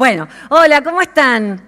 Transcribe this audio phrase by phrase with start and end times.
[0.00, 1.60] Bueno, hola, ¿cómo están?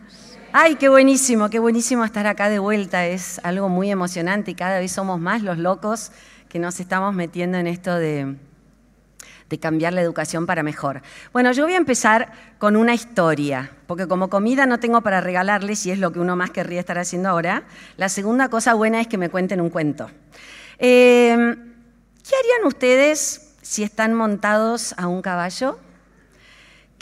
[0.55, 3.05] Ay, qué buenísimo, qué buenísimo estar acá de vuelta.
[3.05, 6.13] Es algo muy emocionante y cada vez somos más los locos
[6.49, 8.37] que nos estamos metiendo en esto de,
[9.61, 11.03] cambiar la educación para mejor.
[11.35, 15.85] Bueno, yo voy a empezar con una historia, porque como comida no tengo para regalarles
[15.85, 17.65] y es lo que uno más querría estar haciendo ahora.
[17.99, 20.11] La segunda cosa buena es que me cuenten un cuento.
[20.79, 25.79] Eh, ¿Qué harían ustedes si están montados a un caballo?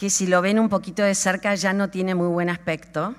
[0.01, 3.15] Que si lo ven un poquito de cerca ya no tiene muy buen aspecto.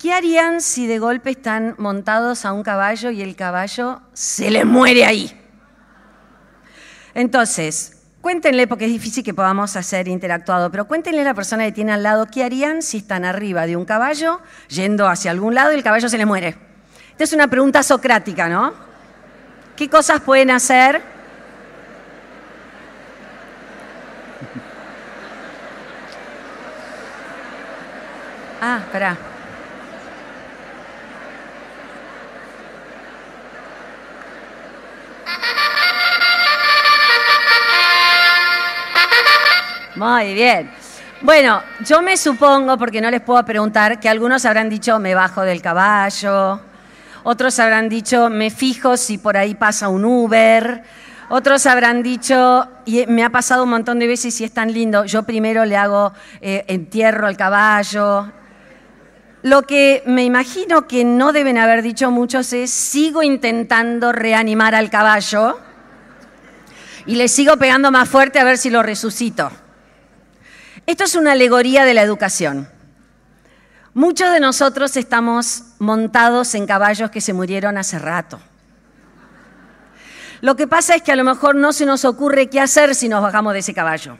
[0.00, 4.64] ¿Qué harían si de golpe están montados a un caballo y el caballo se les
[4.64, 5.38] muere ahí?
[7.12, 11.72] Entonces, cuéntenle, porque es difícil que podamos hacer interactuado, pero cuéntenle a la persona que
[11.72, 15.72] tiene al lado qué harían si están arriba de un caballo yendo hacia algún lado
[15.72, 16.56] y el caballo se les muere.
[17.10, 18.72] Esta es una pregunta socrática, ¿no?
[19.76, 21.13] ¿Qué cosas pueden hacer?
[28.66, 29.14] Ah, espera.
[39.96, 40.70] Muy bien.
[41.20, 45.42] Bueno, yo me supongo, porque no les puedo preguntar, que algunos habrán dicho me bajo
[45.42, 46.58] del caballo,
[47.22, 50.82] otros habrán dicho me fijo si por ahí pasa un Uber,
[51.28, 55.04] otros habrán dicho, y me ha pasado un montón de veces y es tan lindo,
[55.04, 58.32] yo primero le hago eh, entierro al caballo.
[59.44, 64.88] Lo que me imagino que no deben haber dicho muchos es sigo intentando reanimar al
[64.88, 65.60] caballo
[67.04, 69.50] y le sigo pegando más fuerte a ver si lo resucito.
[70.86, 72.70] Esto es una alegoría de la educación.
[73.92, 78.40] Muchos de nosotros estamos montados en caballos que se murieron hace rato.
[80.40, 83.10] Lo que pasa es que a lo mejor no se nos ocurre qué hacer si
[83.10, 84.16] nos bajamos de ese caballo.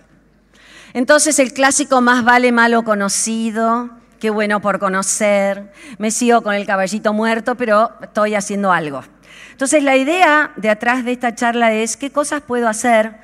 [0.92, 6.64] Entonces el clásico más vale malo conocido, qué bueno por conocer, me sigo con el
[6.64, 9.04] caballito muerto, pero estoy haciendo algo.
[9.50, 13.16] Entonces la idea de atrás de esta charla es qué cosas puedo hacer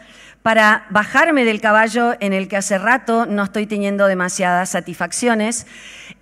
[0.42, 5.66] para bajarme del caballo en el que hace rato no estoy teniendo demasiadas satisfacciones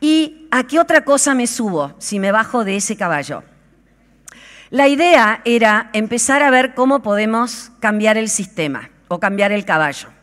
[0.01, 3.43] y a qué otra cosa me subo si me bajo de ese caballo.
[4.71, 10.18] La idea era empezar a ver cómo podemos cambiar el sistema o cambiar el caballo.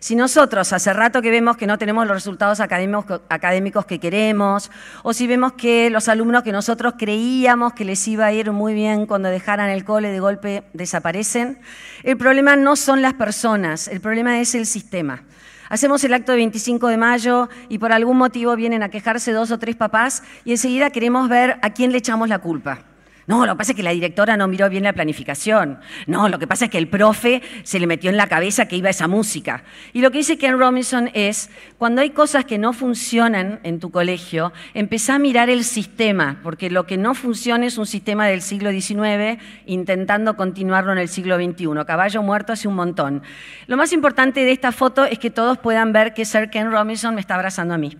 [0.00, 4.70] Si nosotros hace rato que vemos que no tenemos los resultados académicos, que queremos,
[5.02, 8.74] o si vemos que los alumnos que nosotros creíamos que les iba a ir muy
[8.74, 11.60] bien cuando dejaran el cole de golpe desaparecen,
[12.04, 15.24] el problema no son las personas, el problema es el sistema.
[15.68, 19.50] Hacemos el acto de 25 de mayo y por algún motivo vienen a quejarse dos
[19.50, 22.84] o tres papás y enseguida queremos ver a quién le echamos la culpa.
[23.28, 25.80] No, lo que pasa es que la directora no miró bien la planificación.
[26.06, 28.76] No, lo que pasa es que el profe se le metió en la cabeza que
[28.76, 29.64] iba esa música.
[29.92, 33.90] Y lo que dice Ken Robinson es, cuando hay cosas que no funcionan en tu
[33.90, 38.40] colegio, empezá a mirar el sistema, porque lo que no funciona es un sistema del
[38.40, 41.84] siglo XIX intentando continuarlo en el siglo XXI.
[41.86, 43.22] Caballo muerto hace un montón.
[43.66, 47.14] Lo más importante de esta foto es que todos puedan ver que Sir Ken Robinson
[47.14, 47.94] me está abrazando a mí.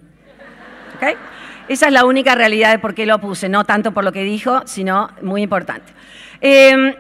[0.97, 1.17] ¿Okay?
[1.69, 4.25] Esa es la única realidad de por qué lo puse, no tanto por lo que
[4.25, 5.93] dijo, sino muy importante.
[6.41, 6.95] Em,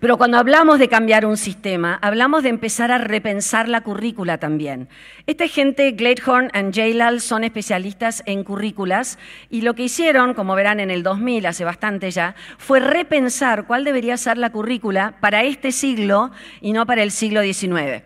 [0.00, 4.88] pero cuando hablamos de cambiar un sistema, hablamos de empezar a repensar la currícula también.
[5.26, 9.18] Esta gente, Gladehorn y Jailal, son especialistas en currículas
[9.48, 13.84] y lo que hicieron, como verán en el 2000, hace bastante ya, fue repensar cuál
[13.84, 18.02] debería ser la currícula para este siglo y no para el siglo XIX.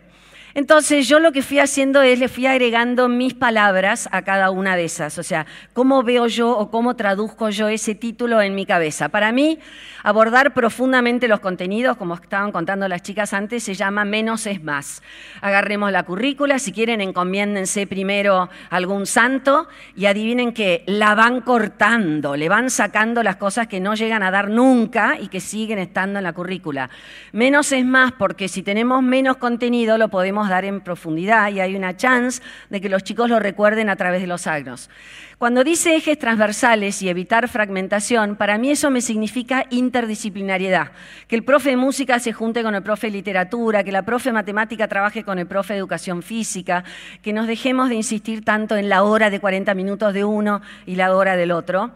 [0.55, 4.75] Entonces yo lo que fui haciendo es le fui agregando mis palabras a cada una
[4.75, 8.65] de esas, o sea, cómo veo yo o cómo traduzco yo ese título en mi
[8.65, 9.09] cabeza.
[9.09, 9.59] Para mí,
[10.03, 15.01] abordar profundamente los contenidos, como estaban contando las chicas antes, se llama menos es más.
[15.41, 22.35] Agarremos la currícula, si quieren encomiéndense primero algún santo y adivinen que la van cortando,
[22.35, 26.19] le van sacando las cosas que no llegan a dar nunca y que siguen estando
[26.19, 26.89] en la currícula.
[27.31, 31.75] Menos es más porque si tenemos menos contenido lo podemos dar en profundidad y hay
[31.75, 34.89] una chance de que los chicos lo recuerden a través de los agnos.
[35.37, 40.91] Cuando dice ejes transversales y evitar fragmentación, para mí eso me significa interdisciplinariedad.
[41.27, 44.29] Que el profe de música se junte con el profe de literatura, que la profe
[44.29, 46.83] de matemática trabaje con el profe de educación física,
[47.21, 50.95] que nos dejemos de insistir tanto en la hora de 40 minutos de uno y
[50.95, 51.91] la hora del otro.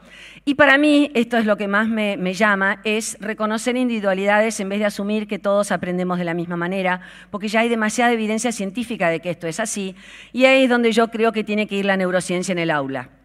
[0.46, 4.80] Y para mí, esto es lo que más me, llama, es reconocer individualidades en vez
[4.80, 7.02] de asumir que todos aprendemos de la misma manera,
[7.32, 9.96] porque ya hay demasiada evidencia científica de que esto es así,
[10.32, 13.17] y ahí es donde yo creo que tiene que ir la neurociencia en el aula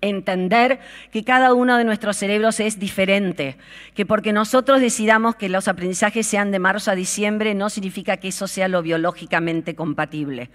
[0.00, 0.80] entender
[1.12, 3.56] que cada uno de nuestros cerebros es diferente,
[3.94, 8.28] que porque nosotros decidamos que los aprendizajes sean de marzo a diciembre no significa que
[8.28, 10.50] eso sea lo biológicamente compatible.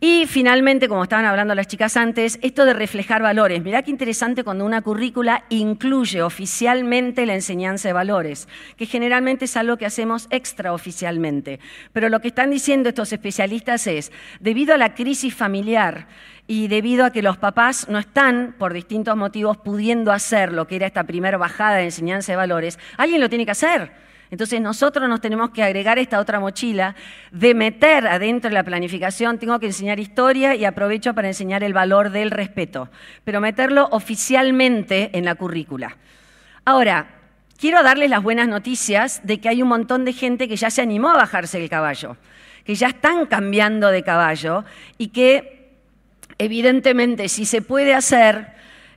[0.00, 3.62] Y finalmente, como estaban hablando las chicas antes, esto de reflejar valores.
[3.62, 8.46] Mirá qué interesante cuando una currícula incluye oficialmente la enseñanza de valores,
[8.76, 11.58] que generalmente es algo que hacemos extraoficialmente.
[11.94, 16.06] Pero lo que están diciendo estos especialistas es, debido a la crisis familiar
[16.46, 20.76] y debido a que los papás no están, por distintos motivos, pudiendo hacer lo que
[20.76, 23.92] era esta primera bajada de enseñanza de valores, alguien lo tiene que hacer.
[24.30, 26.96] Entonces nosotros nos tenemos que agregar esta otra mochila
[27.30, 31.72] de meter adentro de la planificación, tengo que enseñar historia y aprovecho para enseñar el
[31.72, 32.90] valor del respeto,
[33.22, 35.96] pero meterlo oficialmente en la currícula.
[36.64, 37.06] Ahora,
[37.58, 40.82] quiero darles las buenas noticias de que hay un montón de gente que ya se
[40.82, 42.16] animó a bajarse el caballo,
[42.64, 44.64] que ya están cambiando de caballo
[44.98, 45.63] y que
[46.38, 48.48] evidentemente si se puede hacer,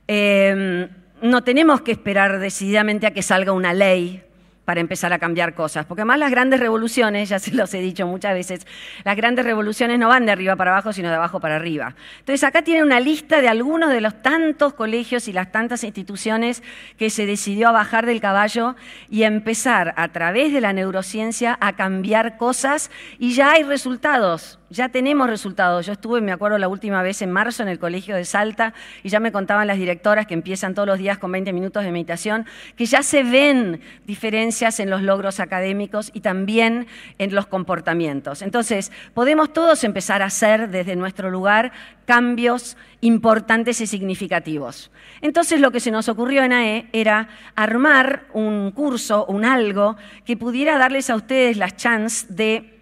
[0.06, 0.88] eh,
[1.22, 4.22] no tenemos que esperar decididamente a que salga una ley
[4.68, 5.86] para empezar a cambiar cosas.
[5.86, 8.66] Porque además las grandes revoluciones, ya se los he dicho muchas veces,
[9.02, 11.94] las grandes revoluciones no van de arriba para abajo, sino de abajo para arriba.
[12.18, 16.62] Entonces acá tienen una lista de algunos de los tantos colegios y las tantas instituciones
[16.98, 18.76] que se decidió a bajar del caballo
[19.08, 24.88] y empezar a través de la neurociencia a cambiar cosas y ya hay resultados ya
[24.88, 25.86] tenemos resultados.
[25.86, 29.08] Yo estuve, me acuerdo, la última vez en marzo en el colegio de Salta y
[29.08, 32.46] ya me contaban las directoras que empiezan todos los días con 20 minutos de meditación,
[32.76, 36.86] que ya se ven diferencias en los logros académicos y también
[37.18, 38.42] en los comportamientos.
[38.42, 41.72] Entonces, podemos todos empezar a hacer desde nuestro lugar
[42.04, 44.90] cambios importantes y significativos.
[45.20, 50.36] Entonces, lo que se nos ocurrió en AE era armar un curso, un algo, que
[50.36, 52.77] pudiera darles a ustedes la chance de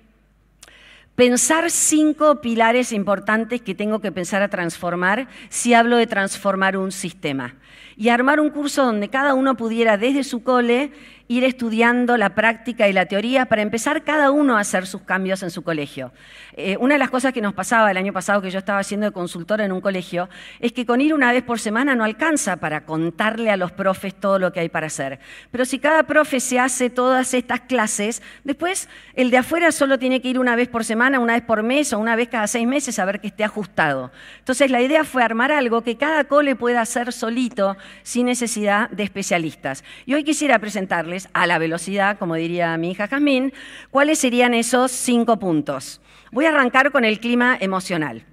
[1.16, 6.92] pensar cinco pilares importantes que tengo que pensar a transformar si hablo de transformar un
[6.92, 7.56] sistema.
[7.96, 10.92] Y armar un curso donde cada uno pudiera desde su cole
[11.28, 15.42] ir estudiando la práctica y la teoría para empezar cada uno a hacer sus cambios
[15.42, 16.12] en su colegio.
[16.52, 19.06] Eh, una de las cosas que nos pasaba el año pasado que yo estaba haciendo
[19.06, 20.28] de consultora en un colegio
[20.60, 24.14] es que con ir una vez por semana no alcanza para contarle a los profes
[24.14, 25.18] todo lo que hay para hacer.
[25.50, 30.20] Pero si cada profe se hace todas estas clases, después el de afuera solo tiene
[30.20, 32.66] que ir una vez por semana, una vez por mes o una vez cada seis
[32.66, 34.12] meses a ver que esté ajustado.
[34.38, 39.02] Entonces la idea fue armar algo que cada cole pueda hacer solito sin necesidad de
[39.02, 39.82] especialistas.
[40.04, 43.52] Y hoy quisiera presentarles a la velocidad, como diría mi hija Jazmín,
[43.90, 46.00] cuáles serían esos cinco puntos.
[46.32, 48.24] Voy a arrancar con el clima emocional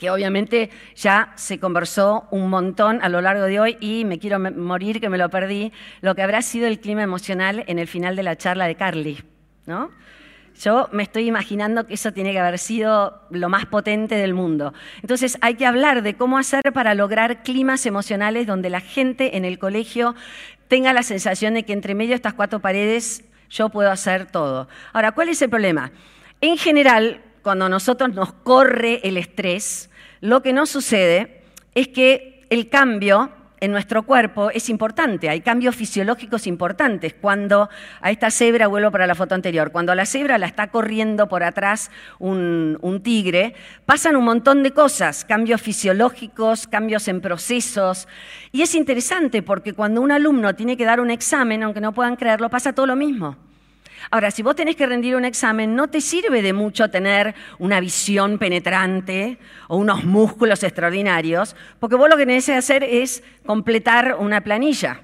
[0.00, 4.40] que obviamente ya se conversó un montón a lo largo de hoy y me quiero
[4.40, 8.16] morir que me lo perdí, lo que habrá sido el clima emocional en el final
[8.16, 9.22] de la charla de Carly,
[9.66, 9.90] ¿no?
[10.60, 14.74] Yo me estoy imaginando que eso tiene que haber sido lo más potente del mundo.
[15.00, 19.46] Entonces hay que hablar de cómo hacer para lograr climas emocionales donde la gente en
[19.46, 20.14] el colegio
[20.68, 24.68] tenga la sensación de que entre medio de estas cuatro paredes yo puedo hacer todo.
[24.92, 25.92] Ahora, ¿cuál es el problema?
[26.42, 29.88] En general, cuando nosotros nos corre el estrés,
[30.20, 31.42] lo que nos sucede
[31.74, 33.30] es que el cambio
[33.60, 37.14] en nuestro cuerpo es importante, hay cambios fisiológicos importantes.
[37.14, 37.68] Cuando
[38.00, 41.28] a esta cebra, vuelvo para la foto anterior, cuando a la cebra la está corriendo
[41.28, 43.54] por atrás un, un, tigre,
[43.86, 48.08] pasan un montón de cosas, cambios fisiológicos, cambios en procesos.
[48.52, 52.16] Y es interesante porque cuando un alumno tiene que dar un examen, aunque no puedan
[52.16, 53.49] creerlo, pasa todo lo mismo.
[54.10, 57.80] Ahora, si vos tenés que rendir un examen, no te sirve de mucho tener una
[57.80, 59.38] visión penetrante
[59.68, 65.02] o unos músculos extraordinarios, porque vos lo que tenés que hacer es completar una planilla.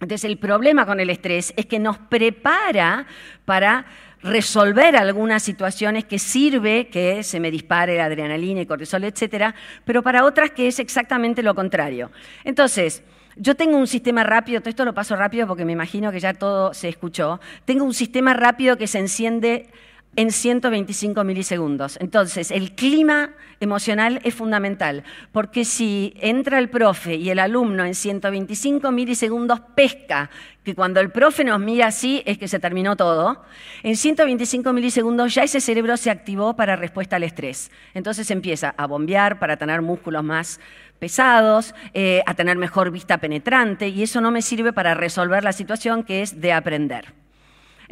[0.00, 3.06] Entonces, el problema con el estrés es que nos prepara
[3.44, 3.86] para
[4.22, 9.54] resolver algunas situaciones que sirve que se me dispare la adrenalina y cortisol, etcétera,
[9.84, 12.10] pero para otras que es exactamente lo contrario.
[12.44, 13.02] Entonces,
[13.36, 16.34] yo tengo un sistema rápido, todo esto lo paso rápido porque me imagino que ya
[16.34, 17.40] todo se escuchó.
[17.64, 19.68] Tengo un sistema rápido que se enciende
[20.16, 21.96] en 125 milisegundos.
[22.00, 27.94] Entonces, el clima emocional es fundamental, porque si entra el profe y el alumno en
[27.94, 30.30] 125 milisegundos pesca,
[30.64, 33.42] que cuando el profe nos mira así es que se terminó todo,
[33.82, 37.70] en 125 milisegundos ya ese cerebro se activó para respuesta al estrés.
[37.94, 40.60] Entonces empieza a bombear para tener músculos más
[40.98, 45.52] pesados, eh, a tener mejor vista penetrante, y eso no me sirve para resolver la
[45.52, 47.21] situación que es de aprender.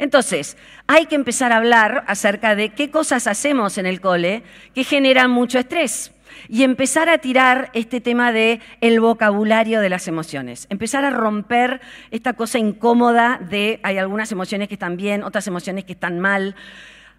[0.01, 4.41] Entonces, hay que empezar a hablar acerca de qué cosas hacemos en el cole
[4.73, 6.11] que generan mucho estrés
[6.49, 11.81] y empezar a tirar este tema de el vocabulario de las emociones, empezar a romper
[12.09, 16.55] esta cosa incómoda de hay algunas emociones que están bien, otras emociones que están mal.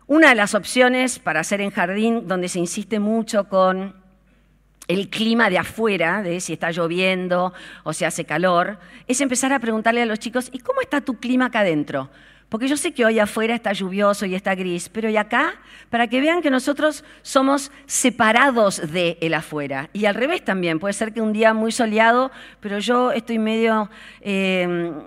[0.09, 3.95] Una de las opciones para hacer en jardín, donde se insiste mucho con
[4.89, 7.53] el clima de afuera, de si está lloviendo
[7.85, 11.21] o si hace calor, es empezar a preguntarle a los chicos, ¿y cómo está tu
[11.21, 12.11] clima acá adentro?
[12.53, 15.55] Porque yo sé que hoy afuera está lluvioso y está gris, pero y acá,
[15.89, 19.89] para que vean que nosotros somos separados de el afuera.
[19.95, 22.31] Y al revés también, puede ser que un día muy soleado,
[22.61, 23.89] pero yo estoy medio,
[24.21, 24.67] eh,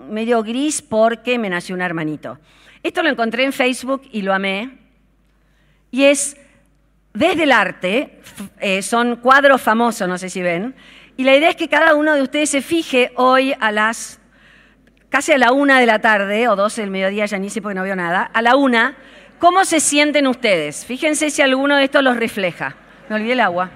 [0.09, 2.39] medio gris porque me nació un hermanito.
[2.81, 4.79] Esto lo encontré en Facebook y lo amé.
[5.91, 6.37] Y es
[7.13, 8.21] desde el arte,
[8.59, 10.73] eh, son cuadros famosos, no sé si ven,
[11.15, 14.19] y la idea es que cada uno de ustedes se fije hoy a las
[15.15, 17.75] casi a la una de la tarde, o dos del mediodía, ya ni sé porque
[17.75, 18.97] no veo nada, a la una,
[19.39, 20.85] ¿cómo se sienten ustedes?
[20.85, 22.75] Fíjense si alguno de estos los refleja.
[23.07, 23.69] Me olvidé el agua.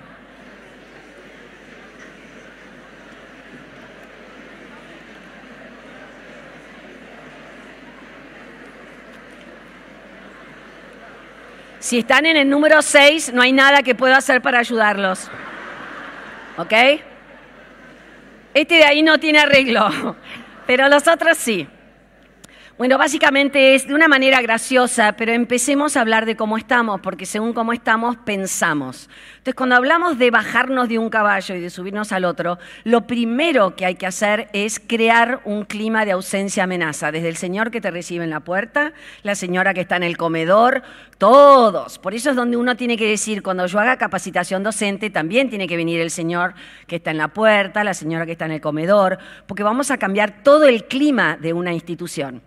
[11.80, 15.32] Si están en el número 6, no hay nada que pueda hacer para ayudarlos.
[16.58, 16.74] ¿Ok?
[18.54, 20.18] Este de ahí no tiene arreglo
[20.70, 21.68] pero los otros sí.
[22.80, 27.26] Bueno, básicamente es de una manera graciosa, pero empecemos a hablar de cómo estamos, porque
[27.26, 29.10] según cómo estamos, pensamos.
[29.32, 33.76] Entonces, cuando hablamos de bajarnos de un caballo y de subirnos al otro, lo primero
[33.76, 37.92] que hay que hacer es crear un clima de ausencia-amenaza, desde el señor que te
[37.92, 38.94] recibe en la puerta,
[39.24, 40.82] la señora que está en el comedor,
[41.18, 42.00] todos.
[42.00, 45.68] Por eso es donde uno tiene que decir, cuando yo haga capacitación docente, también tiene
[45.68, 46.54] que venir el señor
[46.88, 49.18] que está en la puerta, la señora que está en el comedor,
[49.48, 52.42] porque vamos a cambiar todo el clima de una institución.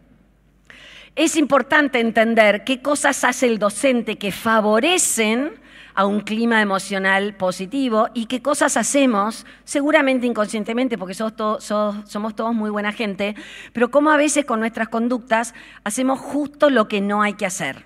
[1.15, 5.53] Es importante entender qué cosas hace el docente que favorecen
[5.95, 12.71] a un clima emocional positivo y qué cosas hacemos, seguramente inconscientemente, porque somos, todos muy
[12.71, 13.35] buena gente,
[13.75, 15.53] pero cómo a veces con nuestras conductas
[15.85, 17.85] hacemos justo lo que no hay que hacer.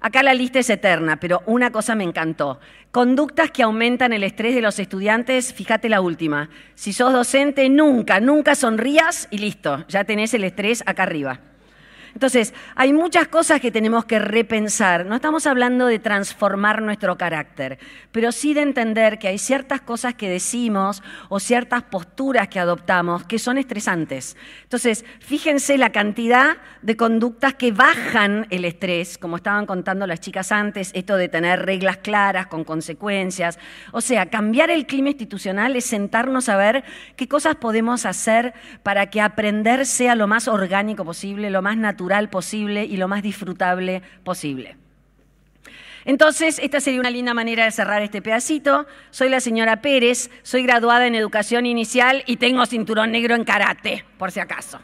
[0.00, 2.58] Acá la lista es eterna, pero una cosa me encantó.
[2.90, 6.48] Conductas que aumentan el estrés de los estudiantes, fíjate la última.
[6.74, 11.51] Si sos docente, nunca, nunca sonrías y listo, ya tenés el estrés acá arriba.
[12.14, 15.06] Entonces, hay muchas cosas que tenemos que repensar.
[15.06, 17.78] No estamos hablando de transformar nuestro carácter,
[18.10, 23.24] pero sí de entender que hay ciertas cosas que decimos o ciertas posturas que adoptamos
[23.24, 24.36] que son estresantes.
[24.64, 30.52] Entonces, fíjense la cantidad de conductas que bajan el estrés, como estaban contando las chicas
[30.52, 33.58] antes, esto de tener reglas claras con consecuencias.
[33.92, 36.84] O sea, cambiar el clima institucional es sentarnos a ver
[37.16, 38.52] qué cosas podemos hacer
[38.82, 43.22] para que aprender sea lo más orgánico posible, lo más natural posible y lo más
[43.22, 44.76] disfrutable posible.
[46.04, 48.86] Entonces, esta sería una linda manera de cerrar este pedacito.
[49.10, 54.04] Soy la señora Pérez, soy graduada en educación inicial y tengo cinturón negro en karate,
[54.18, 54.80] por si acaso.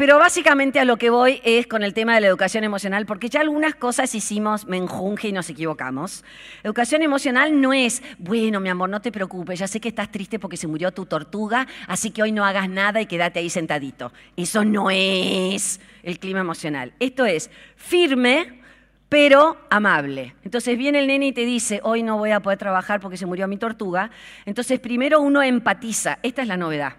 [0.00, 3.28] Pero básicamente a lo que voy es con el tema de la educación emocional, porque
[3.28, 6.24] ya algunas cosas hicimos menjunje y nos equivocamos.
[6.62, 10.38] Educación emocional no es, bueno, mi amor, no te preocupes, ya sé que estás triste
[10.38, 14.10] porque se murió tu tortuga, así que hoy no hagas nada y quédate ahí sentadito.
[14.38, 16.94] Eso no es el clima emocional.
[16.98, 18.62] Esto es firme,
[19.10, 20.34] pero amable.
[20.44, 23.26] Entonces viene el nene y te dice, hoy no voy a poder trabajar porque se
[23.26, 24.10] murió mi tortuga.
[24.46, 26.20] Entonces primero uno empatiza.
[26.22, 26.94] Esta es la novedad.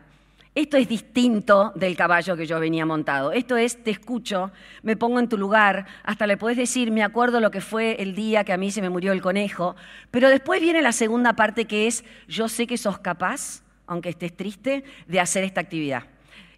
[0.54, 3.32] Esto es distinto del caballo que yo venía montado.
[3.32, 4.52] Esto es, te escucho,
[4.84, 8.16] me pongo en tu lugar, hasta le puedes decir, me acuerdo lo que fue el
[8.16, 9.78] día que a mí se me murió el conejo.
[10.12, 14.36] Pero después viene la segunda parte que es, yo sé que sos capaz, aunque estés
[14.36, 16.04] triste, de hacer esta actividad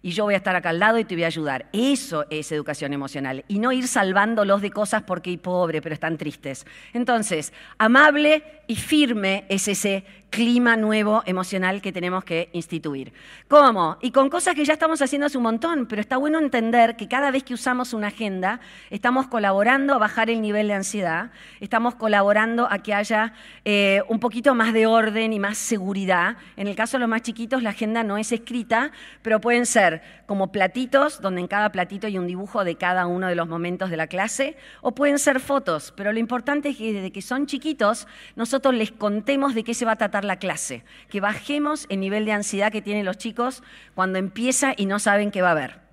[0.04, 1.64] y yo voy a estar acá al lado y te voy a ayudar.
[1.72, 6.18] Eso es educación emocional y no ir salvándolos de cosas porque hay pobre, pero están
[6.18, 6.66] tristes.
[6.92, 13.12] Entonces, amable y firme es ese clima nuevo emocional que tenemos que instituir.
[13.46, 13.98] ¿Cómo?
[14.02, 17.06] Y con cosas que ya estamos haciendo hace un montón, pero está bueno entender que
[17.06, 18.58] cada vez que usamos una agenda,
[18.90, 23.32] estamos colaborando a bajar el nivel de ansiedad, estamos colaborando a que haya
[23.64, 26.36] eh, un poquito más de orden y más seguridad.
[26.56, 28.90] En el caso de los más chiquitos, la agenda no es escrita,
[29.22, 33.28] pero pueden ser como platitos, donde en cada platito hay un dibujo de cada uno
[33.28, 36.92] de los momentos de la clase, o pueden ser fotos, pero lo importante es que
[36.92, 40.84] desde que son chiquitos, nosotros les contemos de qué se va a tratar la clase,
[41.08, 43.62] que bajemos el nivel de ansiedad que tienen los chicos
[43.94, 45.84] cuando empieza y no saben qué va a haber.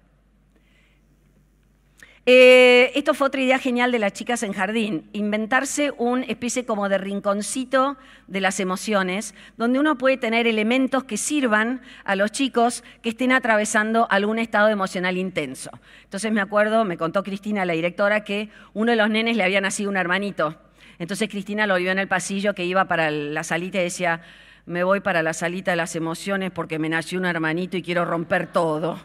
[2.27, 6.88] Eh, esto fue otra idea genial de las chicas en jardín, inventarse una especie como
[6.88, 7.97] de rinconcito
[8.27, 13.31] de las emociones, donde uno puede tener elementos que sirvan a los chicos que estén
[13.31, 15.71] atravesando algún estado emocional intenso.
[16.03, 19.59] Entonces me acuerdo, me contó Cristina, la directora, que uno de los nenes le había
[19.59, 20.59] nacido un hermanito
[21.01, 24.22] entonces Cristina lo vio en el pasillo que iba para la salita y decía,
[24.67, 28.05] me voy para la salita de las emociones porque me nació un hermanito y quiero
[28.05, 29.00] romper todo.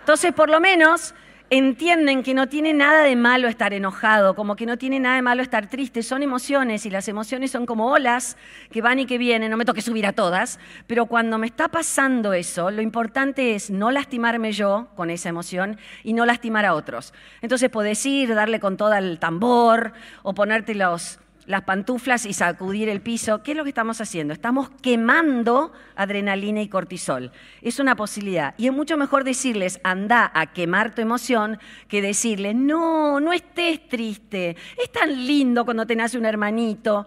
[0.00, 1.14] Entonces, por lo menos,
[1.50, 5.22] entienden que no tiene nada de malo estar enojado, como que no tiene nada de
[5.22, 6.02] malo estar triste.
[6.02, 8.36] Son emociones y las emociones son como olas
[8.70, 9.50] que van y que vienen.
[9.50, 13.70] No me toque subir a todas, pero cuando me está pasando eso, lo importante es
[13.70, 17.14] no lastimarme yo con esa emoción y no lastimar a otros.
[17.40, 22.90] Entonces podés ir, darle con todo el tambor o ponerte los las pantuflas y sacudir
[22.90, 23.42] el piso.
[23.42, 24.34] ¿Qué es lo que estamos haciendo?
[24.34, 27.32] Estamos quemando adrenalina y cortisol.
[27.62, 28.54] Es una posibilidad.
[28.58, 33.88] Y es mucho mejor decirles, anda a quemar tu emoción, que decirles, no, no estés
[33.88, 34.56] triste.
[34.76, 37.06] Es tan lindo cuando te nace un hermanito.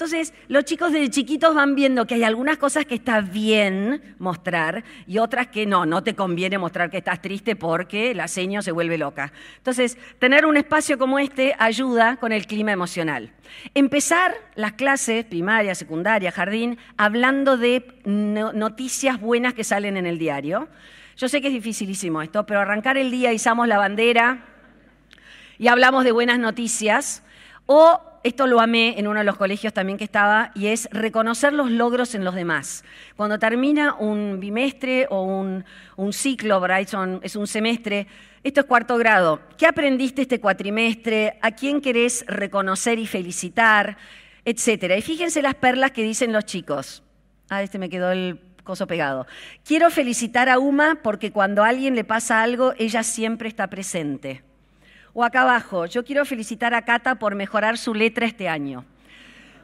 [0.00, 4.82] Entonces, los chicos desde chiquitos van viendo que hay algunas cosas que está bien mostrar
[5.06, 8.72] y otras que no, no te conviene mostrar que estás triste porque la seño se
[8.72, 9.30] vuelve loca.
[9.58, 13.34] Entonces, tener un espacio como este ayuda con el clima emocional.
[13.74, 20.70] Empezar las clases, primaria, secundaria, jardín, hablando de noticias buenas que salen en el diario.
[21.18, 24.46] Yo sé que es dificilísimo esto, pero arrancar el día, izamos la bandera
[25.58, 27.22] y hablamos de buenas noticias.
[27.66, 31.52] O esto lo amé en uno de los colegios también que estaba, y es reconocer
[31.52, 32.84] los logros en los demás.
[33.16, 35.64] Cuando termina un bimestre o un,
[36.12, 38.06] ciclo, Bryson, es un semestre,
[38.42, 39.40] esto es cuarto grado.
[39.56, 41.38] ¿Qué aprendiste este cuatrimestre?
[41.40, 43.96] ¿A quién querés reconocer y felicitar?
[44.44, 44.96] Etcétera.
[44.96, 47.02] Y fíjense las perlas que dicen los chicos.
[47.48, 49.26] Ah, este me quedó el coso pegado.
[49.64, 54.42] Quiero felicitar a Uma porque cuando a alguien le pasa algo, ella siempre está presente.
[55.12, 58.84] O acá abajo, yo quiero felicitar a Cata por mejorar su letra este año.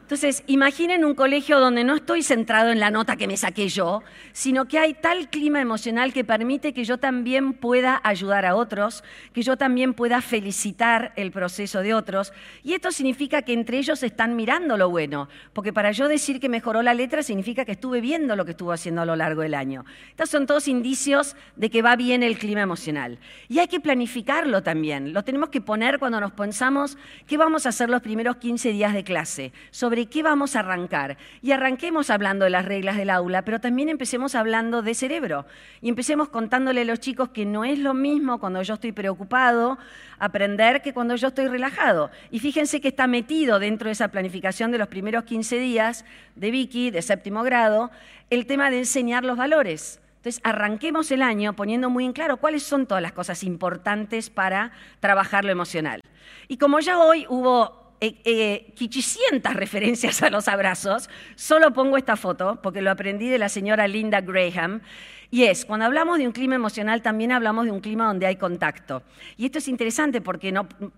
[0.07, 4.03] Entonces, imaginen un colegio donde no estoy centrado en la nota que me saqué yo,
[4.31, 9.03] sino que hay tal clima emocional que permite que yo también pueda ayudar a otros,
[9.33, 12.31] que yo también pueda felicitar el proceso de otros.
[12.63, 16.47] Y esto significa que entre ellos están mirando lo bueno, porque para yo decir que
[16.47, 19.55] mejoró la letra significa que estuve viendo lo que estuvo haciendo a lo largo del
[19.55, 19.83] año.
[20.11, 23.19] Estos son todos indicios de que va bien el clima emocional.
[23.49, 25.11] Y hay que planificarlo también.
[25.11, 26.97] Lo tenemos que poner cuando nos pensamos
[27.27, 29.51] qué vamos a hacer los primeros 15 días de clase.
[29.69, 31.17] Sobre qué vamos a arrancar.
[31.41, 35.47] Y arranquemos hablando de las reglas del aula, pero también empecemos hablando de cerebro.
[35.81, 39.79] Y empecemos contándole a los chicos que no es lo mismo cuando yo estoy preocupado
[40.19, 42.11] aprender que cuando yo estoy relajado.
[42.31, 46.51] Y fíjense que está metido dentro de esa planificación de los primeros 15 días de
[46.51, 47.91] Vicky, de séptimo grado,
[48.29, 49.99] el tema de enseñar los valores.
[50.17, 54.71] Entonces, arranquemos el año poniendo muy en claro cuáles son todas las cosas importantes para
[54.99, 56.01] trabajar lo emocional.
[56.47, 62.59] Y como ya hoy hubo eh, eh referencias a los abrazos, solo pongo esta foto
[62.61, 64.81] porque lo aprendí de la señora Linda Graham.
[65.29, 68.37] Y es, cuando hablamos de un clima emocional, también hablamos de un clima donde hay
[68.37, 69.03] contacto.
[69.35, 70.53] Y esto es interesante porque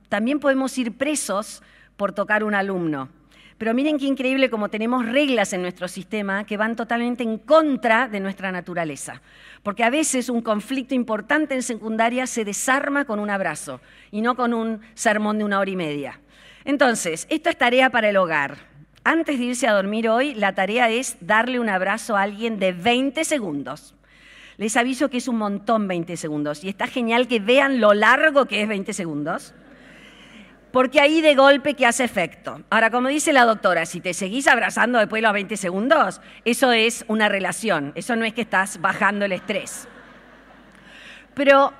[0.07, 1.63] también podemos ir presos
[1.97, 3.09] por tocar un alumno.
[3.57, 8.07] Pero miren qué increíble como tenemos reglas en nuestro sistema que van totalmente en contra
[8.07, 9.21] de nuestra naturaleza.
[9.63, 13.81] Porque a veces un conflicto importante en secundaria se desarma con un abrazo
[14.11, 16.21] y no con un sermón de una hora y media.
[16.69, 18.57] Entonces, esto es tarea para el hogar.
[19.03, 22.73] Antes de irse a dormir hoy, la tarea es darle un abrazo a alguien de
[22.73, 23.95] 20 segundos.
[24.57, 28.45] Les aviso que es un montón 20 segundos y está genial que vean lo largo
[28.45, 29.55] que es 20 segundos,
[30.71, 32.61] porque ahí de golpe que hace efecto.
[32.69, 36.71] Ahora, como dice la doctora, si te seguís abrazando después de los 20 segundos, eso
[36.71, 39.87] es una relación, eso no es que estás bajando el estrés.
[41.33, 41.73] Pero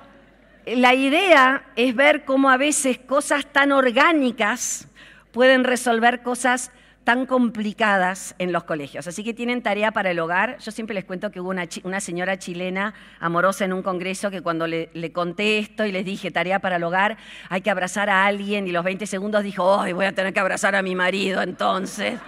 [0.66, 4.88] la idea es ver cómo a veces cosas tan orgánicas
[5.32, 6.70] pueden resolver cosas
[7.04, 9.06] tan complicadas en los colegios.
[9.06, 10.58] Así que tienen tarea para el hogar.
[10.58, 14.66] Yo siempre les cuento que hubo una, señora chilena amorosa en un congreso que cuando
[14.66, 17.16] le, conté esto y les dije tarea para el hogar,
[17.48, 20.40] hay que abrazar a alguien y los 20 segundos dijo, ¡ay, voy a tener que
[20.40, 22.18] abrazar a mi marido entonces!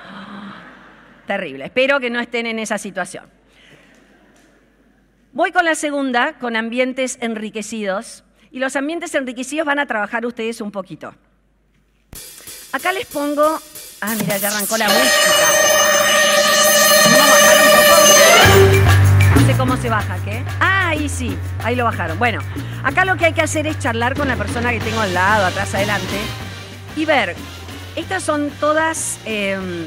[1.26, 1.66] Terrible.
[1.66, 3.41] Espero que no estén en esa situación.
[5.34, 8.22] Voy con la segunda, con ambientes enriquecidos.
[8.50, 11.14] Y los ambientes enriquecidos van a trabajar ustedes un poquito.
[12.72, 13.58] Acá les pongo...
[14.02, 15.08] Ah, mira, ya arrancó la música.
[17.04, 19.40] ¿Vamos a bajar un poco?
[19.40, 20.44] No sé cómo se baja, ¿qué?
[20.60, 22.18] Ah, ahí sí, ahí lo bajaron.
[22.18, 22.40] Bueno,
[22.84, 25.46] acá lo que hay que hacer es charlar con la persona que tengo al lado,
[25.46, 26.18] atrás, adelante,
[26.94, 27.34] y ver,
[27.96, 29.18] estas son todas...
[29.24, 29.86] Em,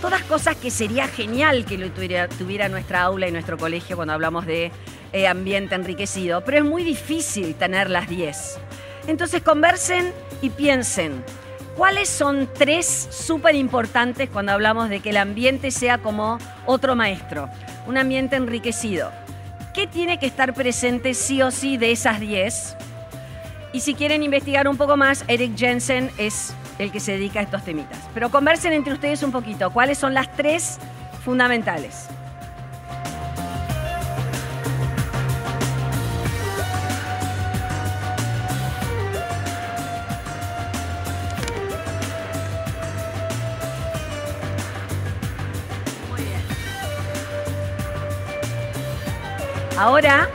[0.00, 4.72] todas cosas que sería genial que tuviera, nuestra aula y nuestro colegio cuando hablamos de
[5.12, 8.58] eh, ambiente enriquecido, pero es muy difícil tener las 10.
[9.06, 11.22] Entonces conversen y piensen,
[11.76, 17.48] ¿cuáles son tres súper importantes cuando hablamos de que el ambiente sea como otro maestro?
[17.86, 19.10] Un ambiente enriquecido.
[19.74, 22.76] ¿Qué tiene que estar presente sí o sí de esas 10?
[23.72, 27.42] Y si quieren investigar un poco más, Eric Jensen es el que se dedica a
[27.42, 27.98] estos temitas.
[28.14, 30.78] Pero conversen entre ustedes un poquito, ¿cuáles son las tres
[31.24, 32.08] fundamentales?
[49.76, 50.28] Ahora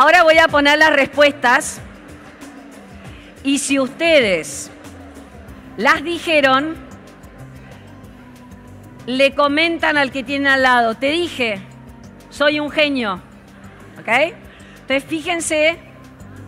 [0.00, 1.78] Ahora voy a poner las respuestas
[3.44, 4.70] y si ustedes
[5.76, 6.74] las dijeron,
[9.04, 11.60] le comentan al que tiene al lado, te dije,
[12.30, 13.20] soy un genio.
[14.00, 14.08] ¿Ok?
[14.80, 15.78] Entonces fíjense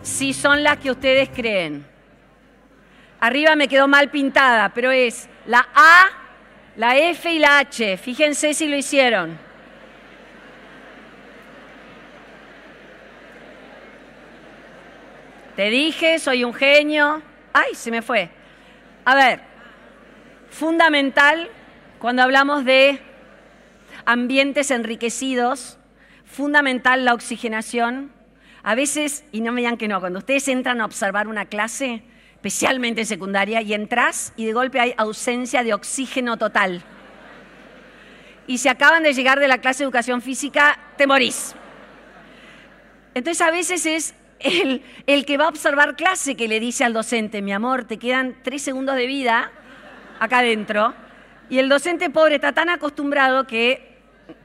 [0.01, 1.85] si son las que ustedes creen.
[3.19, 6.05] Arriba me quedó mal pintada, pero es la A,
[6.75, 7.97] la F y la H.
[7.97, 9.52] Fíjense si lo hicieron.
[15.55, 17.21] Te dije, soy un genio.
[17.53, 18.29] Ay, se me fue.
[19.05, 19.41] A ver,
[20.49, 21.49] fundamental
[21.99, 22.99] cuando hablamos de
[24.05, 25.77] ambientes enriquecidos,
[26.25, 28.11] fundamental la oxigenación.
[28.63, 32.01] A veces, y no me digan que no, cuando ustedes entran a observar una clase,
[32.33, 36.81] especialmente en secundaria, y entras y de golpe hay ausencia de oxígeno total.
[38.47, 41.55] Y si acaban de llegar de la clase de educación física, te morís.
[43.13, 47.41] Entonces a veces es el, que va a observar clase que le dice al docente,
[47.41, 49.51] mi amor, te quedan tres segundos de vida
[50.19, 50.93] acá adentro.
[51.49, 53.97] Y el docente pobre está tan acostumbrado que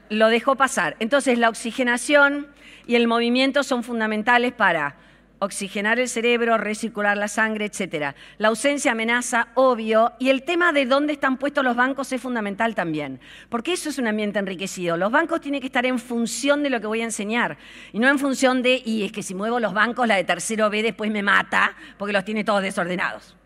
[0.09, 0.95] lo dejó pasar.
[0.99, 2.47] Entonces la oxigenación
[2.87, 4.95] y el movimiento son fundamentales para
[5.39, 8.15] oxigenar el cerebro, recircular la sangre, etc.
[8.37, 12.75] La ausencia amenaza, obvio, y el tema de dónde están puestos los bancos es fundamental
[12.75, 14.97] también, porque eso es un ambiente enriquecido.
[14.97, 17.57] Los bancos tienen que estar en función de lo que voy a enseñar,
[17.93, 20.69] y no en función de, y es que si muevo los bancos, la de tercero
[20.69, 23.38] B después me mata, porque los tiene todos desordenados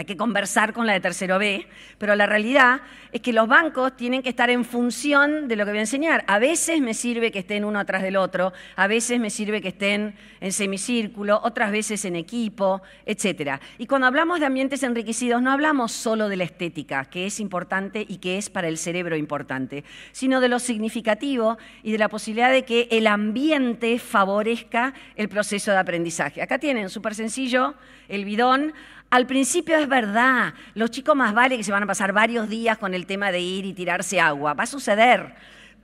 [0.00, 1.66] hay que conversar con la de tercero B,
[1.98, 2.80] pero la realidad
[3.12, 6.24] es que los bancos tienen que estar en función de lo que voy a enseñar.
[6.26, 9.68] A veces me sirve que estén uno atrás del otro, a veces me sirve que
[9.68, 13.60] estén en semicírculo, otras veces en equipo, etc.
[13.76, 18.06] Y cuando hablamos de ambientes enriquecidos, no hablamos solo de la estética, que es importante
[18.08, 22.50] y que es para el cerebro importante, sino de lo significativo y de la posibilidad
[22.50, 26.40] de que el ambiente favorezca el proceso de aprendizaje.
[26.40, 27.74] Acá tienen, súper sencillo,
[28.08, 28.72] el bidón
[29.10, 32.78] al principio es verdad, los chicos más vale que se van a pasar varios días
[32.78, 35.34] con el tema de ir y tirarse agua, va a suceder,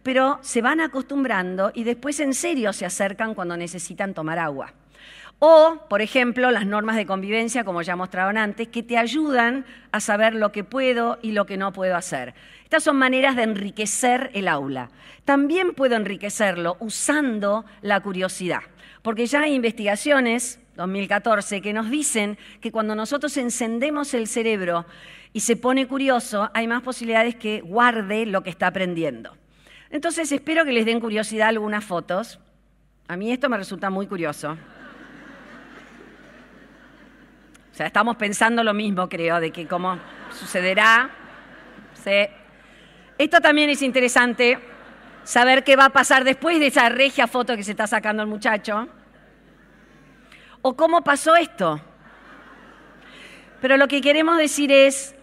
[0.04, 4.72] pero se van acostumbrando y después en serio se acercan cuando necesitan tomar agua.
[5.40, 10.00] O, por ejemplo, las normas de convivencia, como ya mostraron antes, que te ayudan a
[10.00, 12.32] saber lo que puedo y lo que no puedo hacer.
[12.64, 14.88] Estas son maneras de enriquecer el aula.
[15.24, 18.60] También puedo enriquecerlo usando la curiosidad,
[19.02, 24.86] porque ya hay investigaciones 2014, que nos dicen que cuando nosotros encendemos el cerebro
[25.32, 29.36] y se pone curioso, hay más posibilidades que guarde lo que está aprendiendo.
[29.90, 32.38] Entonces espero que les den curiosidad algunas fotos.
[33.08, 34.56] A mí esto me resulta muy curioso.
[37.72, 39.98] O sea, estamos pensando lo mismo, creo, de que cómo
[40.32, 41.10] sucederá.
[43.18, 44.58] Esto también es interesante,
[45.24, 48.28] saber qué va a pasar después de esa regia foto que se está sacando el
[48.28, 48.88] muchacho
[50.62, 51.80] o cómo pasó esto.
[53.60, 55.14] Pero lo que queremos decir es,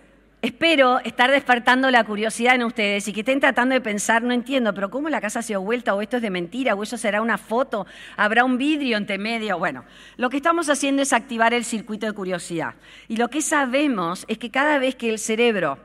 [0.42, 4.74] espero estar despertando la curiosidad en ustedes y que estén tratando de pensar, no entiendo,
[4.74, 5.96] pero ¿cómo la casa se dio vuelta?
[5.96, 6.76] ¿O esto es de mentira?
[6.76, 7.86] ¿O eso será una foto?
[8.18, 9.58] ¿Habrá un vidrio entre medio?
[9.58, 9.86] Bueno,
[10.18, 12.74] lo que estamos haciendo es activar el circuito de curiosidad.
[13.08, 15.78] Y lo que sabemos es que cada vez que el cerebro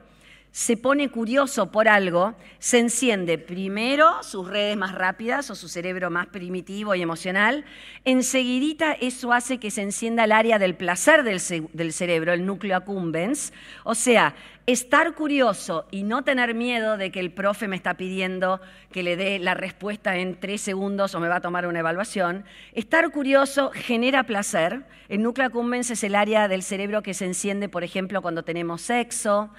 [0.50, 6.10] se pone curioso por algo, se enciende primero sus redes más rápidas o su cerebro
[6.10, 7.64] más primitivo y emocional,
[8.04, 13.52] enseguidita eso hace que se encienda el área del placer del, cerebro, el núcleo accumbens,
[13.84, 14.34] o sea,
[14.66, 19.16] estar curioso y no tener miedo de que el profe me está pidiendo que le
[19.16, 23.70] dé la respuesta en tres segundos o me va a tomar una evaluación, estar curioso
[23.72, 28.20] genera placer, el núcleo accumbens es el área del cerebro que se enciende, por ejemplo,
[28.20, 29.50] cuando tenemos sexo,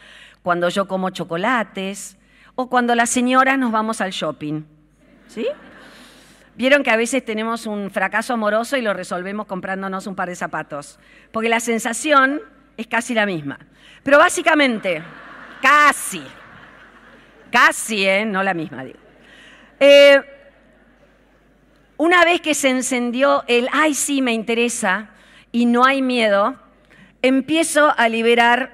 [0.44, 2.18] cuando yo como chocolates
[2.56, 4.64] o cuando las señoras nos vamos al shopping.
[5.28, 5.48] ¿Sí?
[6.56, 10.36] Vieron que a veces tenemos un fracaso amoroso y lo resolvemos comprándonos un par de
[10.36, 11.00] zapatos,
[11.32, 12.42] porque la sensación
[12.76, 13.60] es casi la misma.
[14.04, 15.02] Pero básicamente,
[15.62, 16.22] casi,
[17.50, 18.26] casi, ¿eh?
[18.26, 19.00] no la misma, digo.
[19.80, 20.22] Eh,
[21.96, 25.12] una vez que se encendió el, ay, sí, me interesa,
[25.52, 26.56] y no hay miedo,
[27.22, 28.74] empiezo a liberar